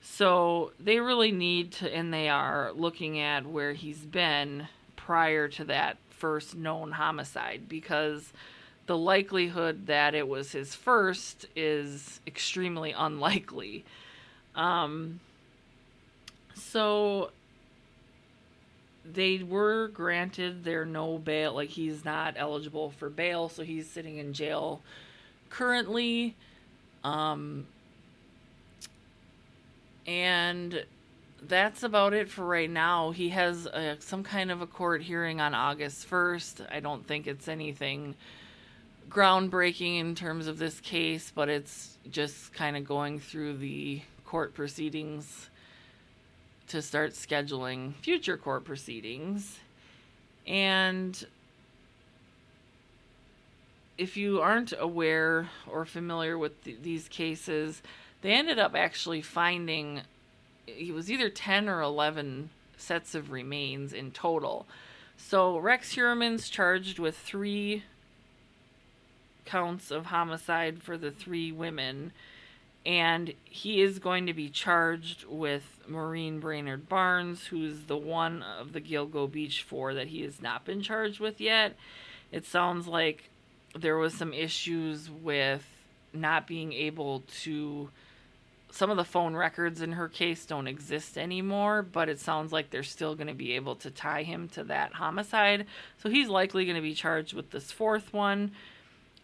[0.00, 5.64] So they really need to, and they are looking at where he's been prior to
[5.64, 8.32] that first known homicide because
[8.86, 13.84] the likelihood that it was his first is extremely unlikely.
[14.54, 15.20] Um,
[16.54, 17.30] so
[19.14, 24.18] they were granted their no bail like he's not eligible for bail so he's sitting
[24.18, 24.80] in jail
[25.50, 26.34] currently.
[27.04, 27.66] Um
[30.06, 30.84] and
[31.42, 33.10] that's about it for right now.
[33.10, 37.26] He has a, some kind of a court hearing on august 1st i don't think
[37.26, 38.14] it's anything
[39.08, 44.54] groundbreaking in terms of this case but it's just kind of going through the court
[44.54, 45.48] proceedings
[46.68, 49.58] to start scheduling future court proceedings.
[50.46, 51.26] And
[53.96, 57.82] if you aren't aware or familiar with th- these cases,
[58.22, 60.02] they ended up actually finding
[60.66, 64.66] it was either 10 or 11 sets of remains in total.
[65.16, 67.84] So Rex Heuermann's charged with three
[69.44, 72.12] counts of homicide for the three women
[72.88, 78.72] and he is going to be charged with Maureen Brainard Barnes, who's the one of
[78.72, 81.76] the Gilgo Beach Four that he has not been charged with yet.
[82.32, 83.28] It sounds like
[83.78, 85.66] there was some issues with
[86.14, 87.90] not being able to.
[88.70, 92.70] Some of the phone records in her case don't exist anymore, but it sounds like
[92.70, 95.66] they're still going to be able to tie him to that homicide.
[96.02, 98.52] So he's likely going to be charged with this fourth one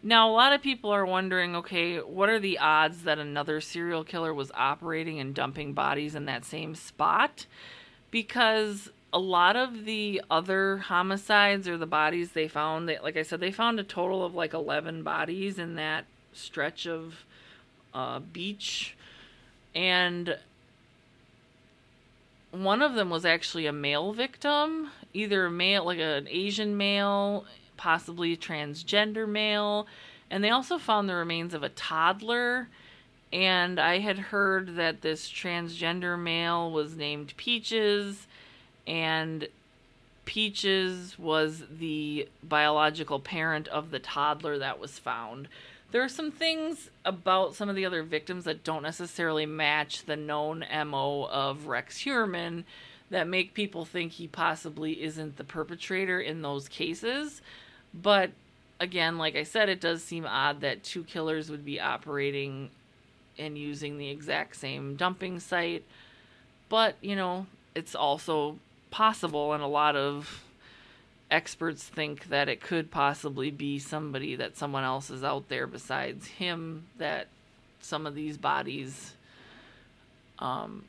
[0.07, 4.03] now, a lot of people are wondering okay, what are the odds that another serial
[4.03, 7.47] killer was operating and dumping bodies in that same spot?
[8.11, 13.23] Because a lot of the other homicides or the bodies they found, they, like I
[13.23, 17.25] said, they found a total of like 11 bodies in that stretch of
[17.91, 18.95] uh, beach.
[19.73, 20.37] And
[22.51, 27.47] one of them was actually a male victim, either a male, like an Asian male
[27.77, 29.87] possibly transgender male.
[30.29, 32.67] And they also found the remains of a toddler
[33.35, 38.27] And I had heard that this transgender male was named Peaches,
[38.87, 39.47] and
[40.23, 45.49] Peaches was the biological parent of the toddler that was found.
[45.91, 50.15] There are some things about some of the other victims that don't necessarily match the
[50.15, 52.63] known MO of Rex Heuermann
[53.09, 57.41] that make people think he possibly isn't the perpetrator in those cases.
[58.01, 58.31] But
[58.79, 62.69] again, like I said, it does seem odd that two killers would be operating
[63.37, 65.83] and using the exact same dumping site.
[66.69, 68.57] But, you know, it's also
[68.91, 70.43] possible, and a lot of
[71.31, 76.27] experts think that it could possibly be somebody that someone else is out there besides
[76.27, 77.27] him that
[77.81, 79.13] some of these bodies
[80.39, 80.83] um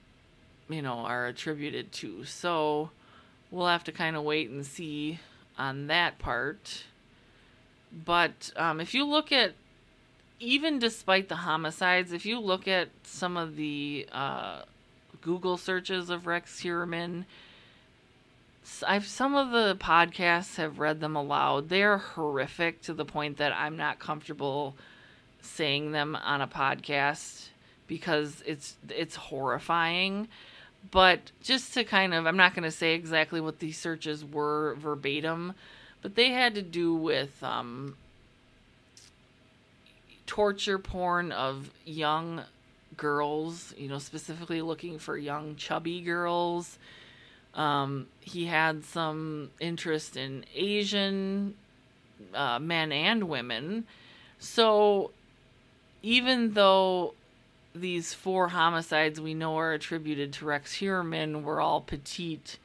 [0.68, 2.90] you know are attributed to so
[3.50, 5.18] we'll have to kind of wait and see
[5.59, 6.84] on that part
[8.05, 9.55] but um, if you look at
[10.38, 14.62] even despite the homicides if you look at some of the uh,
[15.22, 17.24] google searches of rex heuermann
[18.86, 21.68] I've some of the podcasts have read them aloud.
[21.68, 24.74] They're horrific to the point that I'm not comfortable
[25.40, 27.49] saying them on a podcast
[27.86, 30.28] because it's it's horrifying.
[30.90, 34.74] But just to kind of I'm not going to say exactly what these searches were
[34.78, 35.55] verbatim,
[36.07, 37.96] but they had to do with um,
[40.26, 42.44] torture porn of young
[42.96, 46.78] girls, you know, specifically looking for young chubby girls
[47.57, 51.54] um, he had some interest in Asian
[52.34, 53.86] uh, men and women.
[54.38, 55.11] So
[56.02, 57.14] even though
[57.74, 62.59] these four homicides we know are attributed to Rex Heuermann were all petite,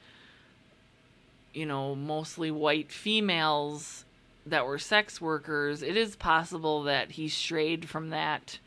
[1.54, 4.04] you know, mostly white females
[4.46, 8.58] that were sex workers, it is possible that he strayed from that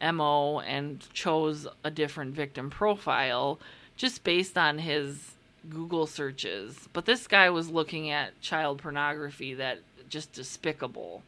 [0.00, 3.58] MO and chose a different victim profile
[3.96, 5.34] just based on his
[5.68, 11.22] Google searches, but this guy was looking at child pornography that just despicable.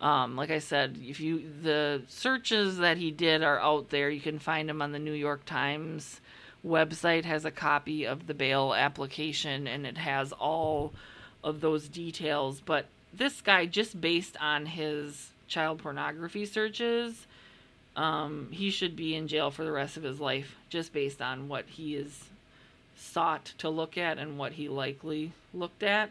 [0.00, 4.20] Um, like I said, if you the searches that he did are out there, you
[4.20, 6.20] can find them on the New York Times
[6.66, 7.24] website.
[7.24, 10.92] Has a copy of the bail application, and it has all
[11.42, 12.60] of those details.
[12.60, 17.26] But this guy, just based on his child pornography searches,
[17.96, 21.48] um, he should be in jail for the rest of his life, just based on
[21.48, 22.24] what he is
[22.96, 26.10] sought to look at and what he likely looked at.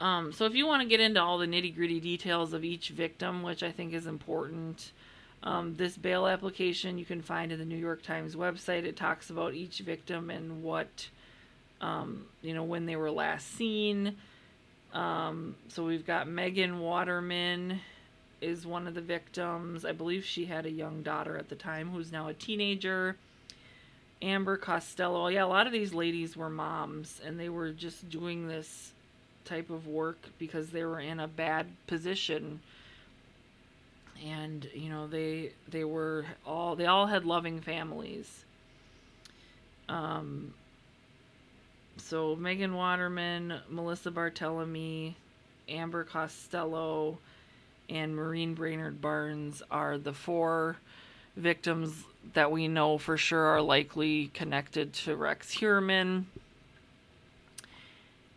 [0.00, 2.90] Um, so if you want to get into all the nitty gritty details of each
[2.90, 4.92] victim, which I think is important,
[5.42, 8.84] um, this bail application you can find in the New York Times website.
[8.84, 11.08] It talks about each victim and what,
[11.80, 14.16] um, you know, when they were last seen.
[14.92, 17.80] Um, so we've got Megan Waterman
[18.40, 19.84] is one of the victims.
[19.84, 23.16] I believe she had a young daughter at the time who's now a teenager.
[24.20, 25.28] Amber Costello.
[25.28, 28.92] Yeah, a lot of these ladies were moms and they were just doing this
[29.44, 32.60] type of work because they were in a bad position.
[34.24, 38.44] And you know, they they were all they all had loving families.
[39.88, 40.54] Um
[41.96, 45.14] so Megan Waterman, Melissa Barthelemy,
[45.68, 47.18] Amber Costello,
[47.88, 50.76] and Maureen Brainard Barnes are the four
[51.36, 52.04] victims
[52.34, 56.26] that we know for sure are likely connected to Rex Heuermann.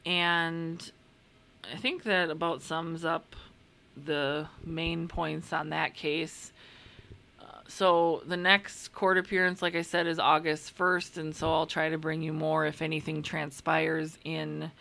[0.06, 0.92] And
[1.72, 3.36] I think that about sums up
[3.96, 6.52] the main points on that case.
[7.40, 11.68] Uh, so the next court appearance, like I said, is August 1st, and so I'll
[11.68, 14.72] try to bring you more if anything transpires in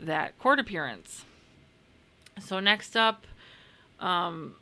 [0.00, 1.24] that court appearance.
[2.40, 3.26] So next up,
[4.00, 4.54] um,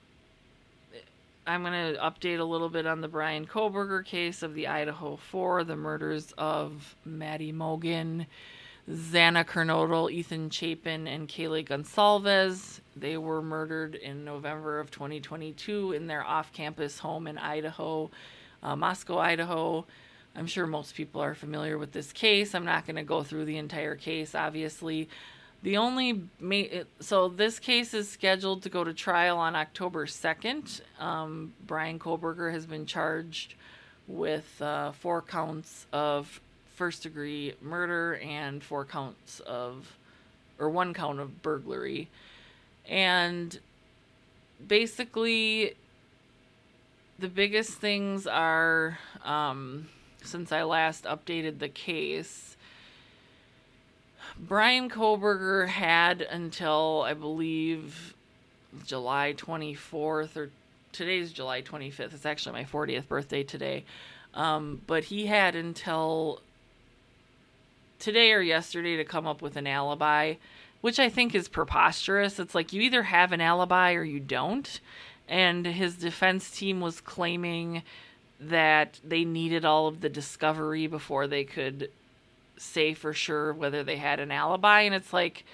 [1.47, 5.17] I'm going to update a little bit on the Bryan Kohberger case of the Idaho
[5.17, 8.27] Four, the murders of Maddie Mogen,
[8.89, 12.81] Xana Kernodle, Ethan Chapin, and Kaylee Goncalves.
[12.97, 18.11] They were murdered in November of 2022 in their off campus home in Idaho,
[18.63, 19.87] uh, Moscow, Idaho.
[20.35, 22.55] I'm sure most people are familiar with this case.
[22.55, 25.09] I'm not going to go through the entire case, obviously.
[25.63, 30.81] The only ma- so this case is scheduled to go to trial on October 2nd.
[31.01, 33.55] Um, Bryan Kohberger has been charged
[34.09, 36.41] with uh, four counts of
[36.75, 39.97] first degree murder and four counts of,
[40.59, 42.09] or one count of burglary.
[42.89, 43.59] And
[44.67, 45.75] basically,
[47.19, 49.89] the biggest things are um,
[50.23, 52.53] since I last updated the case
[54.39, 58.15] Bryan Kohberger had until I believe
[58.87, 60.51] July 24th or
[60.93, 62.15] today's July 25th.
[62.15, 63.85] It's actually my 40th birthday today.
[64.35, 66.41] Um, but he had until
[67.99, 70.35] today or yesterday to come up with an alibi,
[70.83, 72.39] which I think is preposterous.
[72.39, 74.81] It's like you either have an alibi or you don't.
[75.29, 77.83] And his defense team was claiming
[78.39, 81.91] that they needed all of the discovery before they could
[82.59, 84.83] say for sure whether they had an alibi.
[84.83, 85.45] And it's like,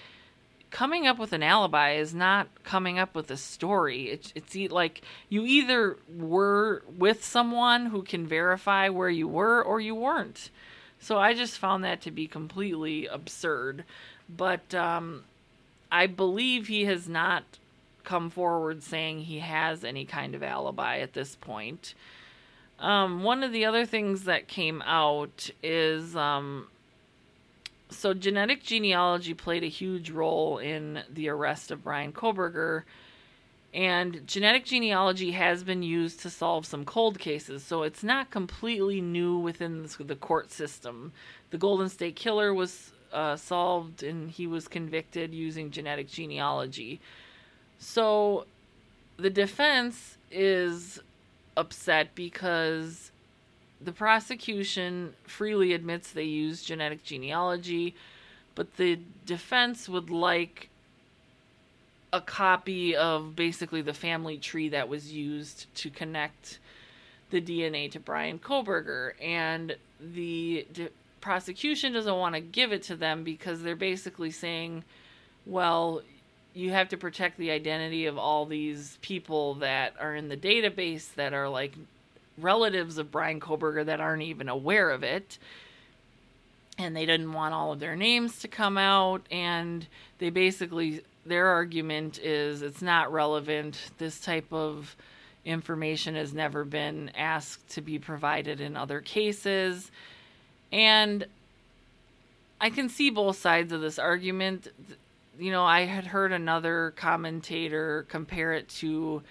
[0.71, 4.11] coming up with an alibi is not coming up with a story.
[4.11, 9.81] It's it's like you either were with someone who can verify where you were or
[9.81, 10.51] you weren't.
[11.01, 13.85] So I just found that to be completely absurd.
[14.29, 15.25] But um,
[15.91, 17.45] I believe he has not
[18.05, 21.95] come forward saying he has any kind of alibi at this point.
[22.79, 26.69] Um, one of the other things that came out is um,
[27.91, 32.85] so genetic genealogy played a huge role in the arrest of Bryan Kohberger.
[33.75, 39.03] And genetic genealogy has been used to solve some cold cases, so it's not completely
[39.03, 41.13] new within the court system.
[41.51, 47.01] The Golden State Killer was uh, solved and he was convicted using genetic genealogy.
[47.79, 48.47] So
[49.17, 51.01] the defense is
[51.57, 53.11] upset because
[53.81, 57.95] the prosecution freely admits they use genetic genealogy,
[58.55, 60.69] but the defense would like
[62.13, 66.59] a copy of basically the family tree that was used to connect
[67.31, 69.13] the DNA to Bryan Kohberger.
[69.23, 70.89] And the de-
[71.21, 74.85] prosecution doesn't want to give it to them because they're basically saying,
[75.47, 76.03] well,
[76.55, 81.15] you have to protect the identity of all these people that are in the database
[81.15, 81.73] that are like
[82.37, 85.39] relatives of Bryan Kohberger that aren't even aware of it.
[86.79, 89.27] And they didn't want all of their names to come out.
[89.31, 89.87] And
[90.19, 93.91] they basically, their argument is it's not relevant.
[93.99, 94.97] This type of
[95.45, 99.91] information has never been asked to be provided in other cases.
[100.73, 101.27] And
[102.61, 104.69] I can see both sides of this argument.
[105.39, 109.23] You know, I had heard another commentator compare it to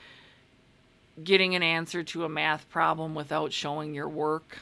[1.23, 4.59] getting an answer to a math problem without showing your work.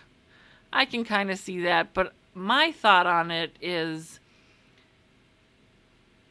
[0.72, 4.20] I can kind of see that, but my thought on it is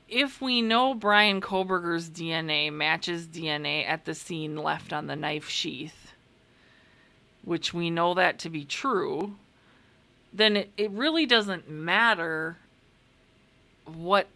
[0.08, 5.48] if we know Bryan Kohberger's DNA matches DNA at the scene left on the knife
[5.48, 6.12] sheath,
[7.42, 9.36] which we know that to be true,
[10.34, 12.56] then it, it really doesn't matter
[13.86, 14.26] what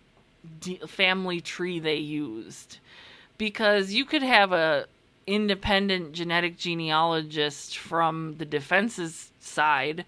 [0.87, 2.79] family tree they used.
[3.37, 4.87] Because you could have a,
[5.29, 10.07] independent genetic genealogist from the defense's side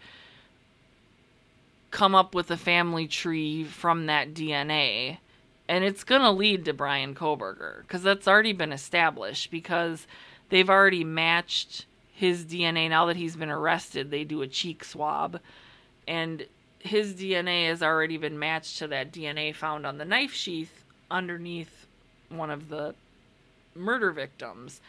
[1.90, 5.18] come up with a family tree from that DNA.
[5.68, 10.06] And it's going to lead to Bryan Kohberger because that's already been established because
[10.48, 11.84] they've already matched
[12.14, 12.88] his DNA.
[12.88, 15.38] Now that he's been arrested, they do a cheek swab.
[16.10, 16.44] And
[16.80, 21.86] his DNA has already been matched to that DNA found on the knife sheath underneath
[22.28, 22.96] one of the
[23.76, 24.80] murder victims.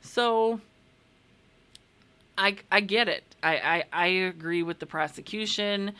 [0.00, 0.60] So
[2.38, 3.24] I I get it.
[3.42, 5.92] I, I, I agree with the prosecution.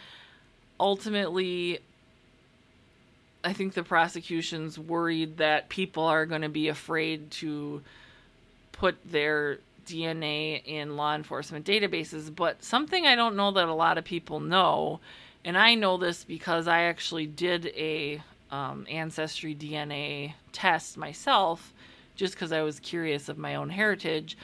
[0.79, 1.81] Ultimately,
[3.43, 7.83] I think the prosecution's worried that people are going to be afraid to
[8.71, 9.59] put their
[9.91, 12.35] DNA in law enforcement databases.
[12.35, 15.01] But something I don't know that a lot of people know,
[15.45, 21.73] and I know this because I actually did a um, ancestry DNA test myself
[22.17, 24.37] just because I was curious of my own heritage.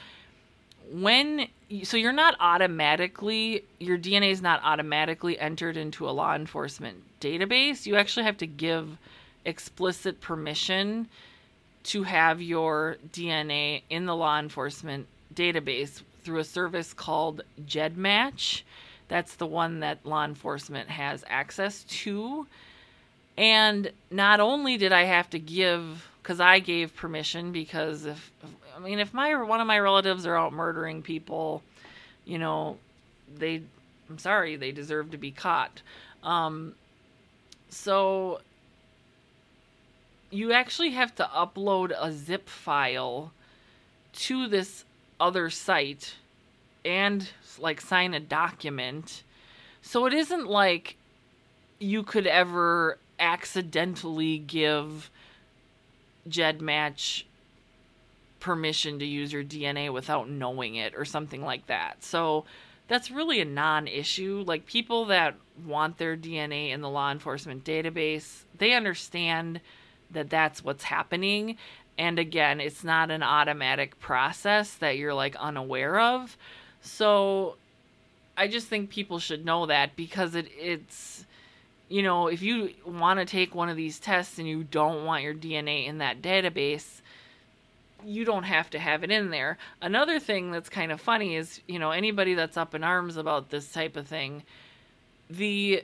[0.91, 1.47] When
[1.83, 7.85] so you're not automatically your DNA is not automatically entered into a law enforcement database.
[7.85, 8.97] You actually have to give
[9.45, 11.07] explicit permission
[11.83, 15.07] to have your DNA in the law enforcement
[15.37, 18.63] database through a service called GEDmatch.
[19.07, 22.47] That's the one that law enforcement has access to.
[23.37, 28.31] And not only did I have to give because I gave permission because if
[28.75, 31.61] I mean if my one of my relatives are out murdering people,
[32.25, 32.77] you know,
[33.37, 33.61] they
[34.09, 35.81] I'm sorry, they deserve to be caught.
[36.23, 36.73] Um,
[37.69, 38.41] so
[40.29, 43.31] you actually have to upload a zip file
[44.13, 44.83] to this
[45.19, 46.15] other site
[46.85, 49.23] and like sign a document.
[49.81, 50.95] So it isn't like
[51.79, 55.09] you could ever accidentally give
[56.29, 57.23] GEDmatch
[58.39, 62.03] permission to use your DNA without knowing it or something like that.
[62.03, 62.45] So
[62.87, 64.43] that's really a non issue.
[64.45, 69.61] Like people that want their DNA in the law enforcement database, they understand
[70.11, 71.57] that that's what's happening.
[71.97, 76.37] And again, it's not an automatic process that you're like unaware of.
[76.81, 77.55] So
[78.37, 81.25] I just think people should know that because it it's
[81.89, 85.23] you know, if you want to take one of these tests and you don't want
[85.23, 87.01] your DNA in that database,
[88.05, 89.57] you don't have to have it in there.
[89.81, 93.49] Another thing that's kind of funny is, you know, anybody that's up in arms about
[93.49, 94.43] this type of thing,
[95.29, 95.83] the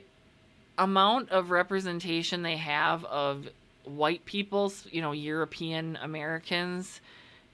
[0.76, 3.48] amount of representation they have of
[3.84, 7.00] white people's, you know, European Americans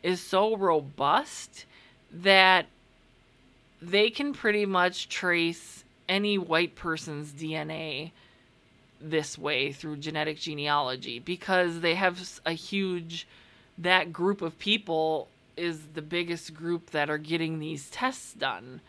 [0.02, 1.66] is so robust
[2.12, 2.66] that
[3.82, 8.10] they can pretty much trace any white person's DNA
[9.00, 13.26] this way through genetic genealogy because they have a huge
[13.78, 18.80] that group of people is the biggest group that are getting these tests done.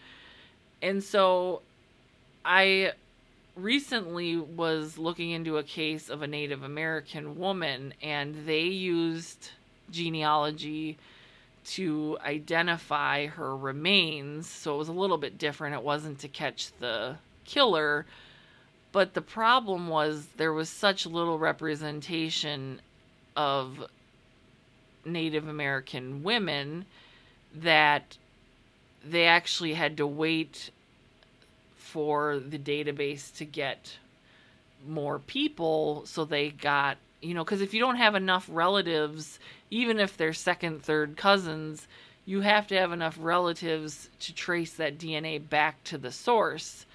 [0.82, 1.62] And so
[2.44, 2.94] I
[3.56, 9.52] recently was looking into a case of a Native American woman and they used
[9.90, 10.98] genealogy
[11.64, 14.48] to identify her remains.
[14.48, 15.76] So it was a little bit different.
[15.76, 18.06] It wasn't to catch the killer,
[18.92, 22.82] but the problem was there was such little representation
[23.36, 23.86] of
[25.06, 26.86] Native American women
[27.54, 28.18] that
[29.04, 30.72] they actually had to wait
[31.92, 33.98] for the database to get
[34.88, 39.40] more people so they got you know because if you don't have enough relatives
[39.70, 41.88] even if they're second third cousins
[42.26, 46.86] you have to have enough relatives to trace that dna back to the source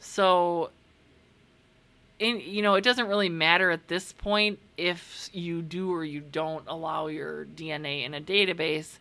[0.00, 0.70] so
[2.18, 6.20] in you know it doesn't really matter at this point if you do or you
[6.20, 8.98] don't allow your DNA in a database.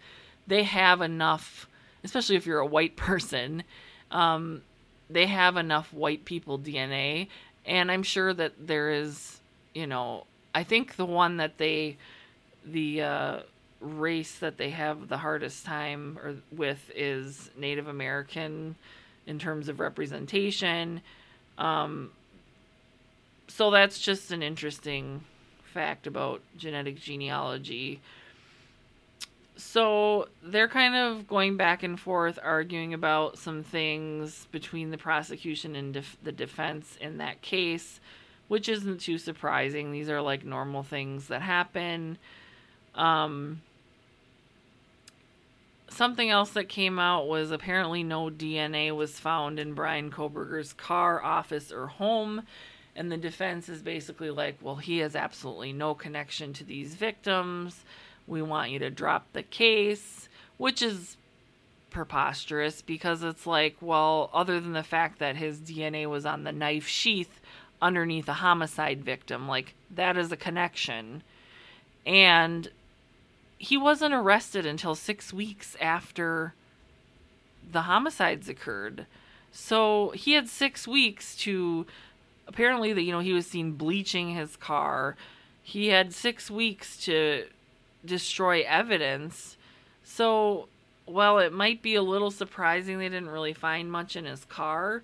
[0.48, 1.68] They have enough,
[2.04, 3.64] especially if you're a white person.
[4.12, 4.64] Um,
[5.10, 7.28] they have enough white people DNA,
[7.66, 9.40] and I'm sure that there is,
[9.74, 11.98] you know, I think the one that they,
[12.66, 13.40] the uh,
[13.80, 18.76] race that they have the hardest time or with is Native American
[19.26, 21.02] in terms of representation.
[21.58, 22.12] Um,
[23.48, 25.22] so that's just an interesting
[25.74, 28.02] fact about genetic genealogy.
[29.58, 35.76] So they're kind of going back and forth, arguing about some things between the prosecution
[35.76, 38.00] and def- the defense in that case,
[38.48, 39.92] which isn't too surprising.
[39.92, 42.20] These are like normal things that happen.
[42.94, 43.62] Um,
[45.90, 51.24] something else that came out was apparently no DNA was found in Bryan Kohberger's car,
[51.24, 52.44] office, or home.
[52.96, 57.84] And the defense is basically like, well, he has absolutely no connection to these victims.
[58.28, 61.18] We want you to drop the case, which is
[61.90, 66.52] preposterous because it's like, well, other than the fact that his DNA was on the
[66.52, 67.40] knife sheath
[67.82, 71.24] underneath a homicide victim, like, that is a connection.
[72.06, 72.70] And
[73.58, 76.54] he wasn't arrested until six weeks after
[77.72, 79.06] the homicides occurred.
[79.52, 81.86] So he had six weeks to
[82.48, 85.16] apparently that you know he was seen bleaching his car.
[85.62, 87.46] He had six weeks to
[88.08, 89.58] destroy evidence.
[90.04, 90.68] So
[91.06, 95.04] while it might be a little surprising they didn't really find much in his car,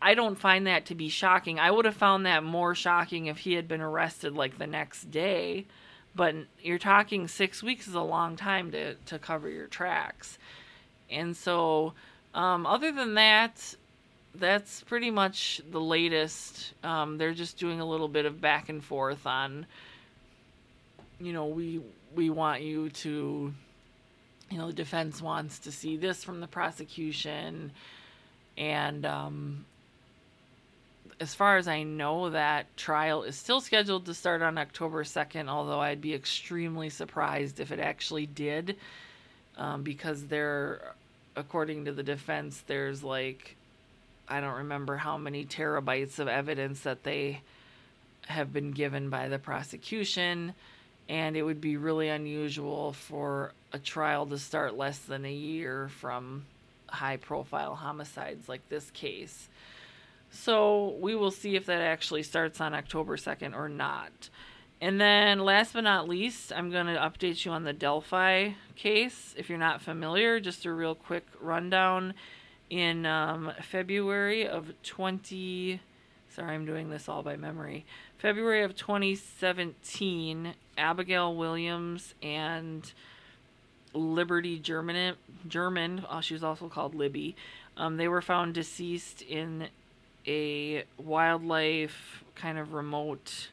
[0.00, 1.58] I don't find that to be shocking.
[1.58, 5.10] I would have found that more shocking if he had been arrested like the next
[5.10, 5.66] day.
[6.14, 10.38] But you're talking six weeks is a long time to, to cover your tracks.
[11.10, 11.94] And so,
[12.34, 13.74] um, other than that,
[14.34, 16.72] that's pretty much the latest.
[16.84, 19.66] Um, they're just doing a little bit of back and forth on,
[21.20, 21.80] you know, we
[22.14, 23.52] we want you to,
[24.50, 27.72] you know, the defense wants to see this from the prosecution,
[28.56, 29.64] and um,
[31.20, 35.48] as far as I know, that trial is still scheduled to start on October second.
[35.48, 38.76] Although I'd be extremely surprised if it actually did,
[39.56, 40.94] um, because there,
[41.36, 43.56] according to the defense, there's like
[44.28, 47.42] I don't remember how many terabytes of evidence that they
[48.26, 50.54] have been given by the prosecution,
[51.08, 55.88] and it would be really unusual for a trial to start less than a year
[55.88, 56.44] from
[56.88, 59.48] high profile homicides like this case.
[60.30, 64.30] So we will see if that actually starts on October 2nd or not.
[64.80, 69.34] And then, last but not least, I'm going to update you on the Delphi case.
[69.38, 72.14] If you're not familiar, just a real quick rundown
[72.68, 75.80] in um, February of 20.
[76.28, 77.86] Sorry, I'm doing this all by memory.
[78.18, 82.92] February of 2017, Abigail Williams and
[83.92, 85.14] Liberty German,
[85.46, 87.36] German, oh, she was also called Libby.
[87.76, 89.68] Um, they were found deceased in
[90.26, 93.48] a wildlife kind of remote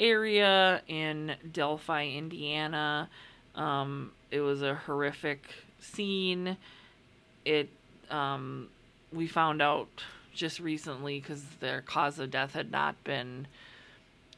[0.00, 3.08] area in Delphi, Indiana.
[3.54, 5.46] Um, it was a horrific
[5.80, 6.56] scene.
[7.44, 7.68] It
[8.10, 8.68] um,
[9.12, 10.04] we found out
[10.34, 13.46] just recently because their cause of death had not been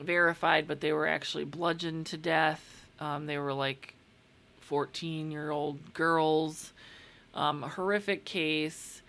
[0.00, 2.84] verified, but they were actually bludgeoned to death.
[3.00, 3.94] Um, they were like
[4.60, 6.72] 14 year old girls.
[7.34, 9.02] Um, horrific case.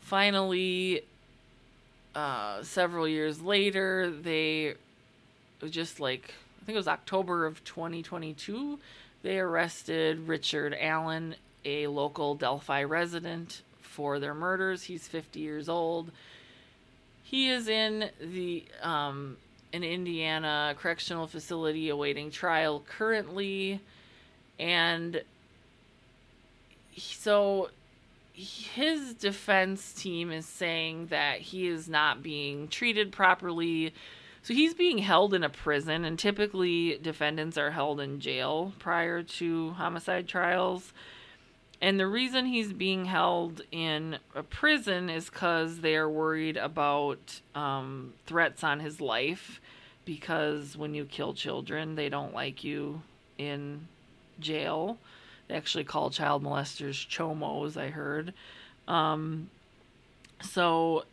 [0.00, 1.02] Finally,
[2.14, 4.74] uh, several years later, they
[5.68, 8.78] just like, I think it was October of 2022,
[9.22, 14.84] they arrested Richard Allen, a local Delphi resident, for their murders.
[14.84, 16.10] He's 50 years old.
[17.22, 19.38] He is in the um,
[19.74, 23.80] an Indiana correctional facility awaiting trial currently,
[24.58, 25.22] and
[26.96, 27.70] so
[28.32, 33.92] his defense team is saying that he is not being treated properly.
[34.42, 39.22] So he's being held in a prison, and typically defendants are held in jail prior
[39.22, 40.92] to homicide trials.
[41.80, 47.40] And the reason he's being held in a prison is because they are worried about
[47.54, 49.60] um, threats on his life.
[50.04, 53.02] Because when you kill children, they don't like you
[53.38, 53.88] in
[54.40, 54.98] jail.
[55.48, 58.34] They actually call child molesters chomos, I heard.
[58.86, 59.50] Um,
[60.42, 61.04] so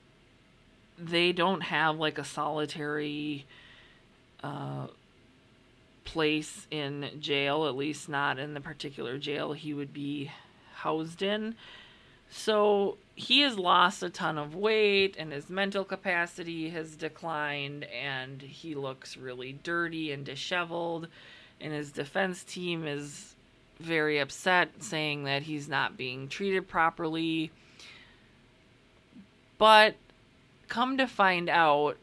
[0.97, 3.45] they don't have like a solitary
[4.43, 4.87] uh,
[6.03, 10.31] place in jail, at least not in the particular jail he would be
[10.75, 11.55] housed in.
[12.31, 18.41] So he has lost a ton of weight and his mental capacity has declined and
[18.41, 21.07] he looks really dirty and disheveled
[21.59, 23.35] and his defense team is
[23.79, 27.51] very upset saying that he's not being treated properly.
[29.57, 29.95] But
[30.69, 31.97] come to find out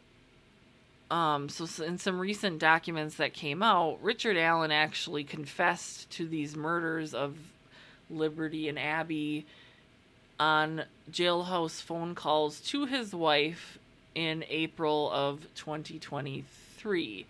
[1.11, 6.55] um, so in some recent documents that came out, Richard Allen actually confessed to these
[6.55, 7.35] murders of
[8.11, 9.47] Liberty and Abby
[10.39, 13.79] on jailhouse phone calls to his wife
[14.15, 17.27] in April of 2023.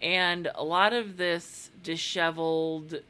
[0.00, 3.00] And a lot of this disheveled,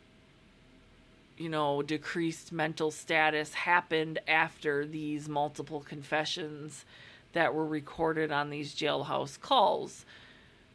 [1.38, 6.84] you know, decreased mental status happened after these multiple confessions
[7.32, 10.04] that were recorded on these jailhouse calls.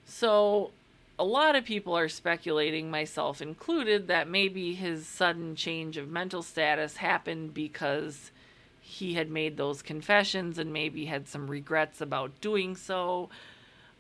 [0.06, 0.72] So
[1.20, 6.44] a lot of people are speculating, myself included, that maybe his sudden change of mental
[6.44, 8.32] status happened because
[8.80, 13.30] he had made those confessions and maybe had some regrets about doing so.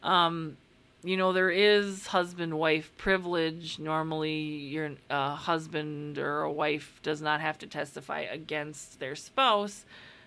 [0.03, 0.57] Um,
[1.03, 3.79] you know, there is husband wife privilege.
[3.79, 9.85] Normally, your uh, husband or a wife does not have to testify against their spouse,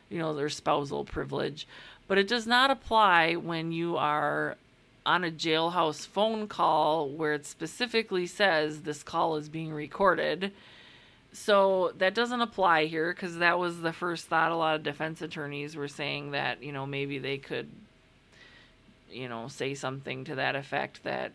[0.08, 1.68] you know, their spousal privilege.
[2.08, 4.56] But it does not apply when you are
[5.10, 10.52] on a jailhouse phone call where it specifically says this call is being recorded.
[11.32, 14.52] So that doesn't apply here because that was the first thought.
[14.52, 17.68] A lot of defense attorneys were saying that, you know, maybe they could,
[19.10, 21.32] you know, say something to that effect that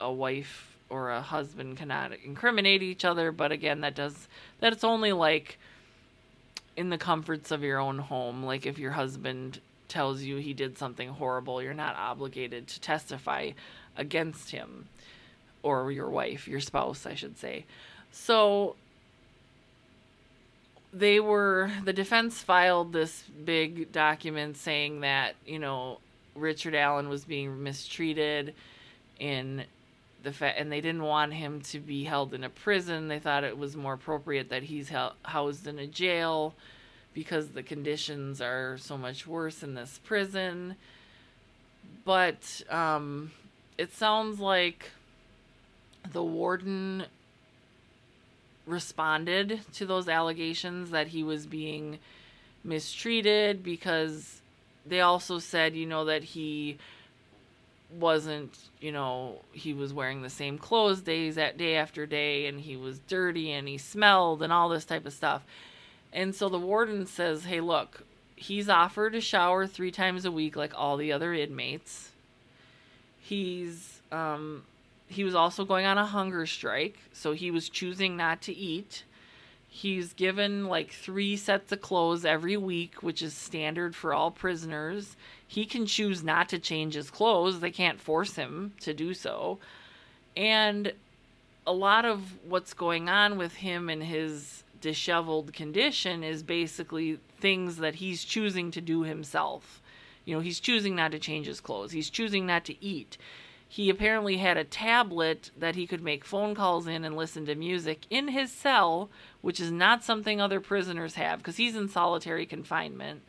[0.00, 3.30] a wife or a husband cannot incriminate each other.
[3.30, 4.26] But again, that does,
[4.60, 5.58] that it's only like
[6.78, 8.42] in the comforts of your own home.
[8.42, 13.50] Like if your husband tells you he did something horrible, you're not obligated to testify
[13.96, 14.88] against him
[15.62, 17.64] or your wife, your spouse, I should say.
[18.12, 18.76] So
[20.92, 25.98] they were the defense filed this big document saying that, you know,
[26.34, 28.54] Richard Allen was being mistreated
[29.18, 29.64] in
[30.22, 33.08] the fa- and they didn't want him to be held in a prison.
[33.08, 34.90] They thought it was more appropriate that he's
[35.24, 36.54] housed in a jail
[37.18, 40.76] because the conditions are so much worse in this prison.
[42.04, 43.32] But um,
[43.76, 44.92] it sounds like
[46.12, 47.06] the warden
[48.66, 51.98] responded to those allegations that he was being
[52.62, 54.40] mistreated because
[54.86, 56.78] they also said, you know, that he
[57.98, 62.60] wasn't, you know, he was wearing the same clothes days that day after day and
[62.60, 65.42] he was dirty and he smelled and all this type of stuff.
[66.12, 68.02] And so the warden says, hey, look,
[68.36, 72.12] he's offered a shower three times a week like all the other inmates.
[73.20, 74.64] He's, um,
[75.08, 79.04] he was also going on a hunger strike, so he was choosing not to eat.
[79.68, 85.14] He's given like three sets of clothes every week, which is standard for all prisoners.
[85.46, 89.58] He can choose not to change his clothes, they can't force him to do so.
[90.36, 90.92] And
[91.66, 97.76] a lot of what's going on with him and his disheveled condition is basically things
[97.78, 99.80] that he's choosing to do himself.
[100.24, 101.92] You know, he's choosing not to change his clothes.
[101.92, 103.16] He's choosing not to eat.
[103.68, 107.54] he apparently had a tablet that he could make phone calls in and listen to
[107.54, 109.10] music in his cell,
[109.42, 113.20] which is not something other prisoners have because he's in solitary confinement.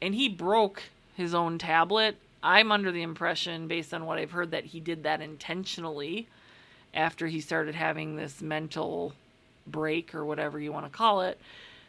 [0.00, 0.84] And he broke
[1.16, 2.16] his own tablet.
[2.40, 6.28] I'm under the impression, based on what I've heard, that he did that intentionally
[6.94, 9.12] after he started having this mental
[9.70, 11.40] break or whatever you want to call it.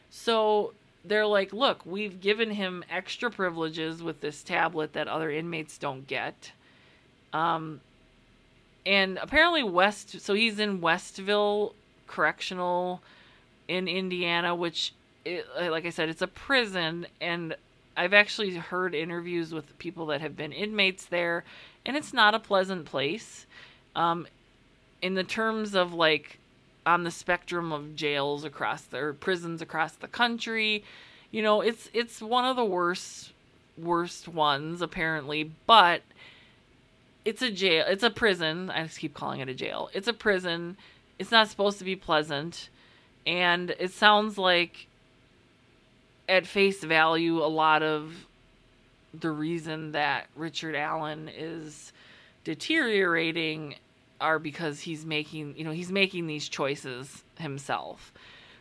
[0.10, 0.74] So
[1.06, 6.08] they're like, look, we've given him extra privileges with this tablet that other inmates don't
[6.08, 6.52] get.
[7.32, 7.82] Um,
[8.86, 11.74] and apparently West, so he's in Westville
[12.08, 13.02] Correctional
[13.68, 14.94] in Indiana, which,
[15.26, 17.56] it, like I said, it's a prison, and
[17.96, 21.44] I've actually heard interviews with people that have been inmates there,
[21.86, 23.46] and it's not a pleasant place.
[23.96, 24.28] Um,
[25.02, 26.39] in the terms of like
[26.90, 30.84] on the spectrum of jails across the or prisons across the country,
[31.30, 33.32] you know, it's it's one of the worst
[33.78, 36.02] worst ones apparently, but
[37.24, 37.86] it's a jail.
[37.88, 38.72] It's a prison.
[38.72, 39.90] I just keep calling it a jail.
[39.94, 40.78] It's a prison.
[41.20, 42.70] It's not supposed to be pleasant.
[43.28, 44.88] And it sounds like,
[46.28, 48.26] at face value, a lot of
[49.14, 51.92] the reason that Richard Allen is
[52.44, 53.76] deteriorating
[54.22, 58.14] are because he's making, you know, he's making these choices himself.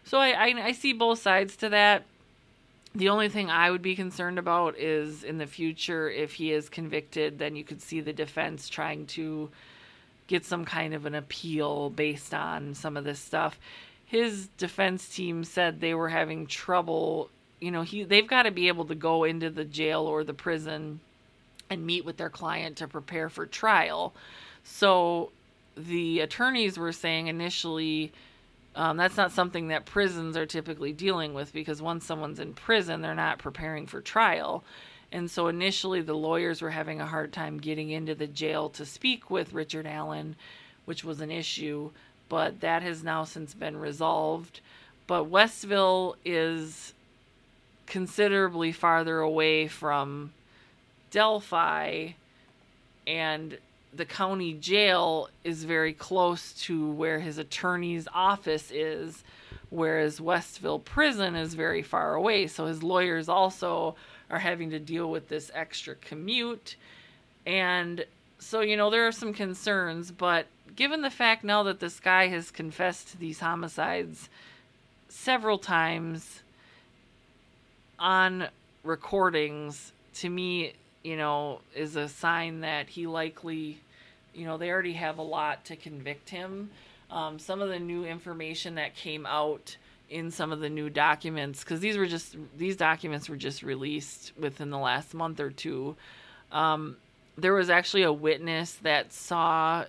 [0.04, 2.04] So I, I, I see both sides to that.
[2.94, 6.68] The only thing I would be concerned about is in the future, if he is
[6.68, 9.50] convicted, then you could see the defense trying to
[10.26, 13.59] get some kind of an appeal based on some of this stuff.
[14.06, 17.28] His defense team said they were having trouble.
[17.61, 20.34] You know, he they've got to be able to go into the jail or the
[20.34, 21.00] prison
[21.68, 24.14] and meet with their client to prepare for trial.
[24.64, 25.30] So
[25.86, 28.12] the attorneys were saying initially
[28.78, 33.00] um, that's not something that prisons are typically dealing with because once someone's in prison,
[33.00, 34.62] they're not preparing for trial.
[35.10, 38.86] And so initially, the lawyers were having a hard time getting into the jail to
[38.86, 40.36] speak with Richard Allen,
[40.84, 41.90] which was an issue,
[42.28, 44.60] but that has now since been resolved.
[45.08, 46.92] But Westville is
[47.86, 50.32] considerably farther away from
[51.10, 52.10] Delphi,
[53.08, 53.58] and
[53.93, 59.24] the county jail is very close to where his attorney's office is,
[59.70, 62.47] whereas Westville prison is very far away.
[62.47, 63.97] So his lawyers also
[64.30, 66.76] are having to deal with this extra commute.
[67.47, 68.05] And
[68.39, 72.28] so, you know, there are some concerns, but given the fact now that this guy
[72.28, 74.28] has confessed to these homicides
[75.09, 76.43] several times
[77.99, 78.49] on
[78.84, 83.78] recordings, to me, you know, is a sign that he likely,
[84.34, 86.70] you know, they already have a lot to convict him.
[87.11, 89.76] Um, some of the new information that came out
[90.11, 94.32] in some of the new documents, because these were just these documents were just released
[94.38, 95.96] within the last month or two.
[96.51, 96.96] Um,
[97.36, 99.84] there was actually a witness that saw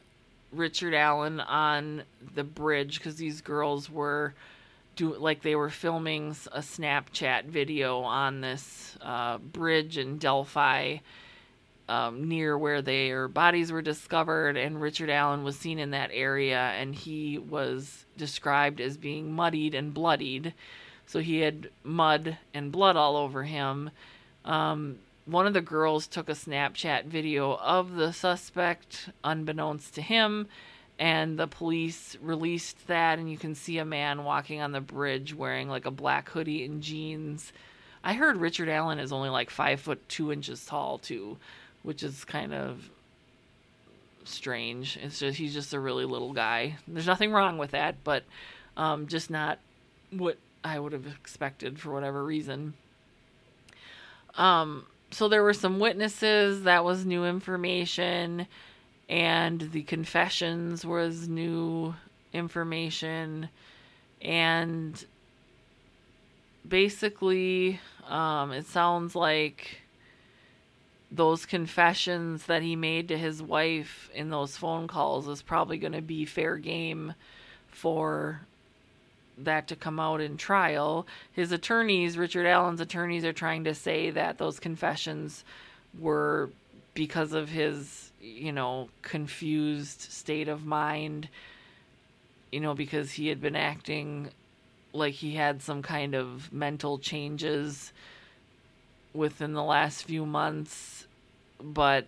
[0.52, 2.04] Richard Allen on
[2.36, 4.34] the bridge because these girls were
[5.00, 10.98] do like they were filming a Snapchat video on this uh, bridge in Delphi.
[11.88, 16.60] Um, near where their bodies were discovered, and Richard Allen was seen in that area,
[16.60, 20.54] and he was described as being muddied and bloodied.
[21.08, 23.90] So he had mud and blood all over him.
[24.46, 30.48] Um, one of the girls took a Snapchat video of the suspect, unbeknownst to him,
[31.00, 35.34] and the police released that and you can see a man walking on the bridge
[35.34, 37.54] wearing like a black hoodie and jeans.
[38.04, 41.38] I heard richard allen is only like five foot two inches tall too
[41.82, 42.90] which is kind of
[44.26, 45.00] strange.
[45.02, 46.76] It's just he's just a really little guy.
[46.88, 48.24] There's nothing wrong with that but
[48.76, 49.60] um, just not
[50.12, 52.74] what i would have expected for whatever reason.
[54.36, 56.64] Um, so there were some witnesses.
[56.64, 58.48] That was new information
[59.10, 61.94] and the confessions was new
[62.32, 63.50] information
[64.22, 65.06] and
[66.68, 69.82] basically um, it sounds like
[71.12, 75.94] those confessions that he made to his wife in those phone calls is probably going
[75.94, 77.16] to be fair game
[77.68, 78.42] for
[79.38, 81.08] that to come out in trial.
[81.32, 85.44] His attorneys, Richard Allen's attorneys, are trying to say that those confessions
[85.98, 86.50] were
[86.94, 91.30] because of his you know, confused state of mind,
[92.52, 94.30] you know, because he had been acting
[94.94, 97.94] like he had some kind of mental changes
[99.14, 101.08] within the last few months.
[101.62, 102.08] But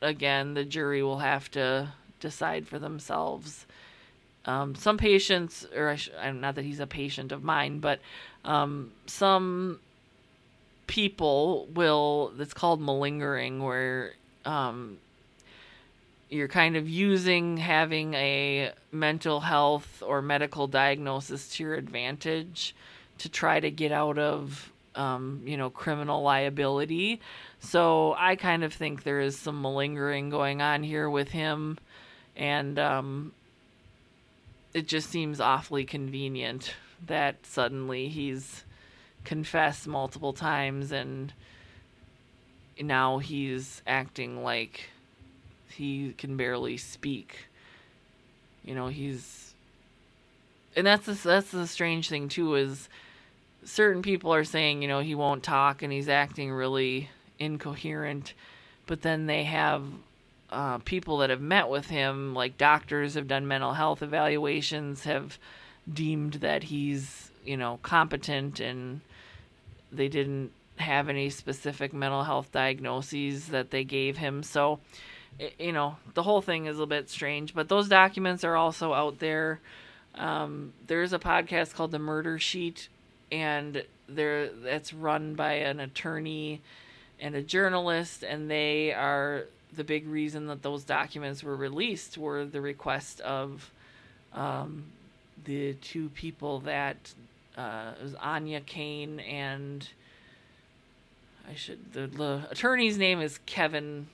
[0.00, 3.66] again, the jury will have to decide for themselves.
[4.44, 8.00] Um, some patients, or I sh- not that he's a patient of mine, but
[8.44, 9.80] um, some
[10.86, 14.14] people will, it's called malingering, where
[14.44, 14.98] um,
[16.30, 22.74] you're kind of using having a mental health or medical diagnosis to your advantage
[23.18, 27.20] to try to get out of um, you know criminal liability.
[27.60, 31.78] So i kind of think there is some malingering going on here with him
[32.36, 33.32] and um,
[34.72, 36.74] it just seems awfully convenient
[37.06, 38.64] that suddenly he's
[39.24, 41.32] confessed multiple times and
[42.80, 44.88] now he's acting like
[45.78, 47.46] he can barely speak.
[48.64, 49.54] You know, he's
[50.76, 52.88] and that's the, that's the strange thing too is
[53.64, 58.34] certain people are saying, you know, he won't talk and he's acting really incoherent,
[58.86, 59.82] but then they have
[60.50, 65.38] uh, people that have met with him, like doctors have done mental health evaluations, have
[65.92, 69.00] deemed that he's, you know, competent and
[69.90, 74.42] they didn't have any specific mental health diagnoses that they gave him.
[74.42, 74.78] So,
[75.58, 79.18] you know, the whole thing is a bit strange, but those documents are also out
[79.18, 79.60] there.
[80.14, 82.88] Um, there's a podcast called The Murder Sheet,
[83.30, 86.60] and there that's run by an attorney
[87.20, 92.44] and a journalist, and they are the big reason that those documents were released were
[92.44, 93.70] the request of
[94.32, 94.84] um,
[95.44, 96.96] the two people that
[97.56, 99.88] uh, was Aine Cain and
[101.48, 104.08] I should the, the attorney's name is Kevin.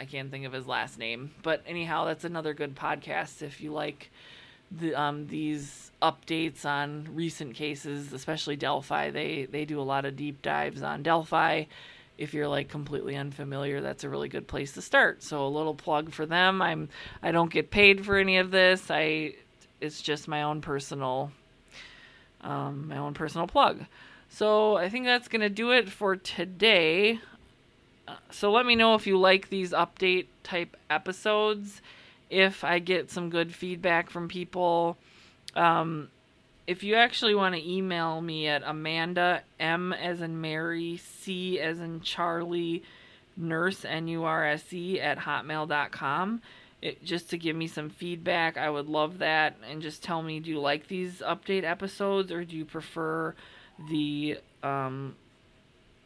[0.00, 3.72] I can't think of his last name, but anyhow, that's another good podcast if you
[3.72, 4.10] like
[4.70, 9.10] the um, these updates on recent cases, especially Delphi.
[9.10, 11.64] They they do a lot of deep dives on Delphi.
[12.18, 15.22] If you're like completely unfamiliar, that's a really good place to start.
[15.22, 16.60] So a little plug for them.
[16.60, 16.88] I'm
[17.22, 18.90] I don't get paid for any of this.
[18.90, 19.34] I
[19.80, 21.32] it's just my own personal
[22.42, 23.84] um, my own personal plug.
[24.28, 27.20] So I think that's to do it for today.
[28.30, 31.80] So let me know if you like these update type episodes.
[32.30, 34.96] If I get some good feedback from people.
[35.54, 36.08] Um,
[36.66, 41.80] if you actually want to email me at Amanda M as in Mary, C as
[41.80, 42.82] in Charlie,
[43.36, 46.40] nurse N U R S E at hotmail.com.
[46.80, 49.56] It, just to give me some feedback, I would love that.
[49.68, 53.34] And just tell me, do you like these update episodes or do you prefer
[53.88, 55.14] the um,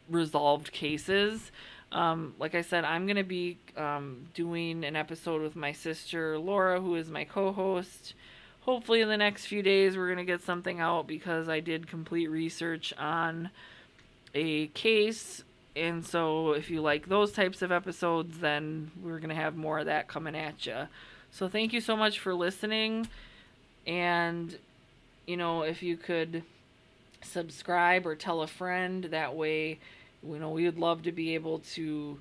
[0.09, 1.51] resolved cases.
[1.91, 6.37] Um, like I said, I'm going to be um, doing an episode with my sister
[6.37, 8.13] Laura, who is my co host.
[8.61, 11.87] Hopefully, in the next few days, we're going to get something out because I did
[11.87, 13.49] complete research on
[14.35, 15.43] a case.
[15.75, 19.79] And so, if you like those types of episodes, then we're going to have more
[19.79, 20.87] of that coming at you.
[21.31, 23.07] So, thank you so much for listening.
[23.85, 24.57] And,
[25.25, 26.43] you know, if you could
[27.21, 29.05] subscribe or tell a friend.
[29.05, 29.79] That way,
[30.23, 32.19] you know, we would love to be able to,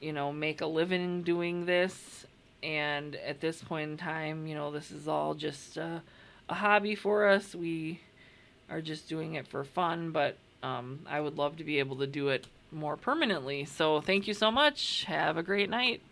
[0.00, 2.26] you know, make a living doing this.
[2.62, 6.02] And at this point in time, you know, this is all just a,
[6.48, 7.54] a hobby for us.
[7.54, 8.00] We
[8.70, 12.06] are just doing it for fun, but um, I would love to be able to
[12.06, 13.64] do it more permanently.
[13.64, 15.04] So thank you so much.
[15.04, 16.02] Have a great night.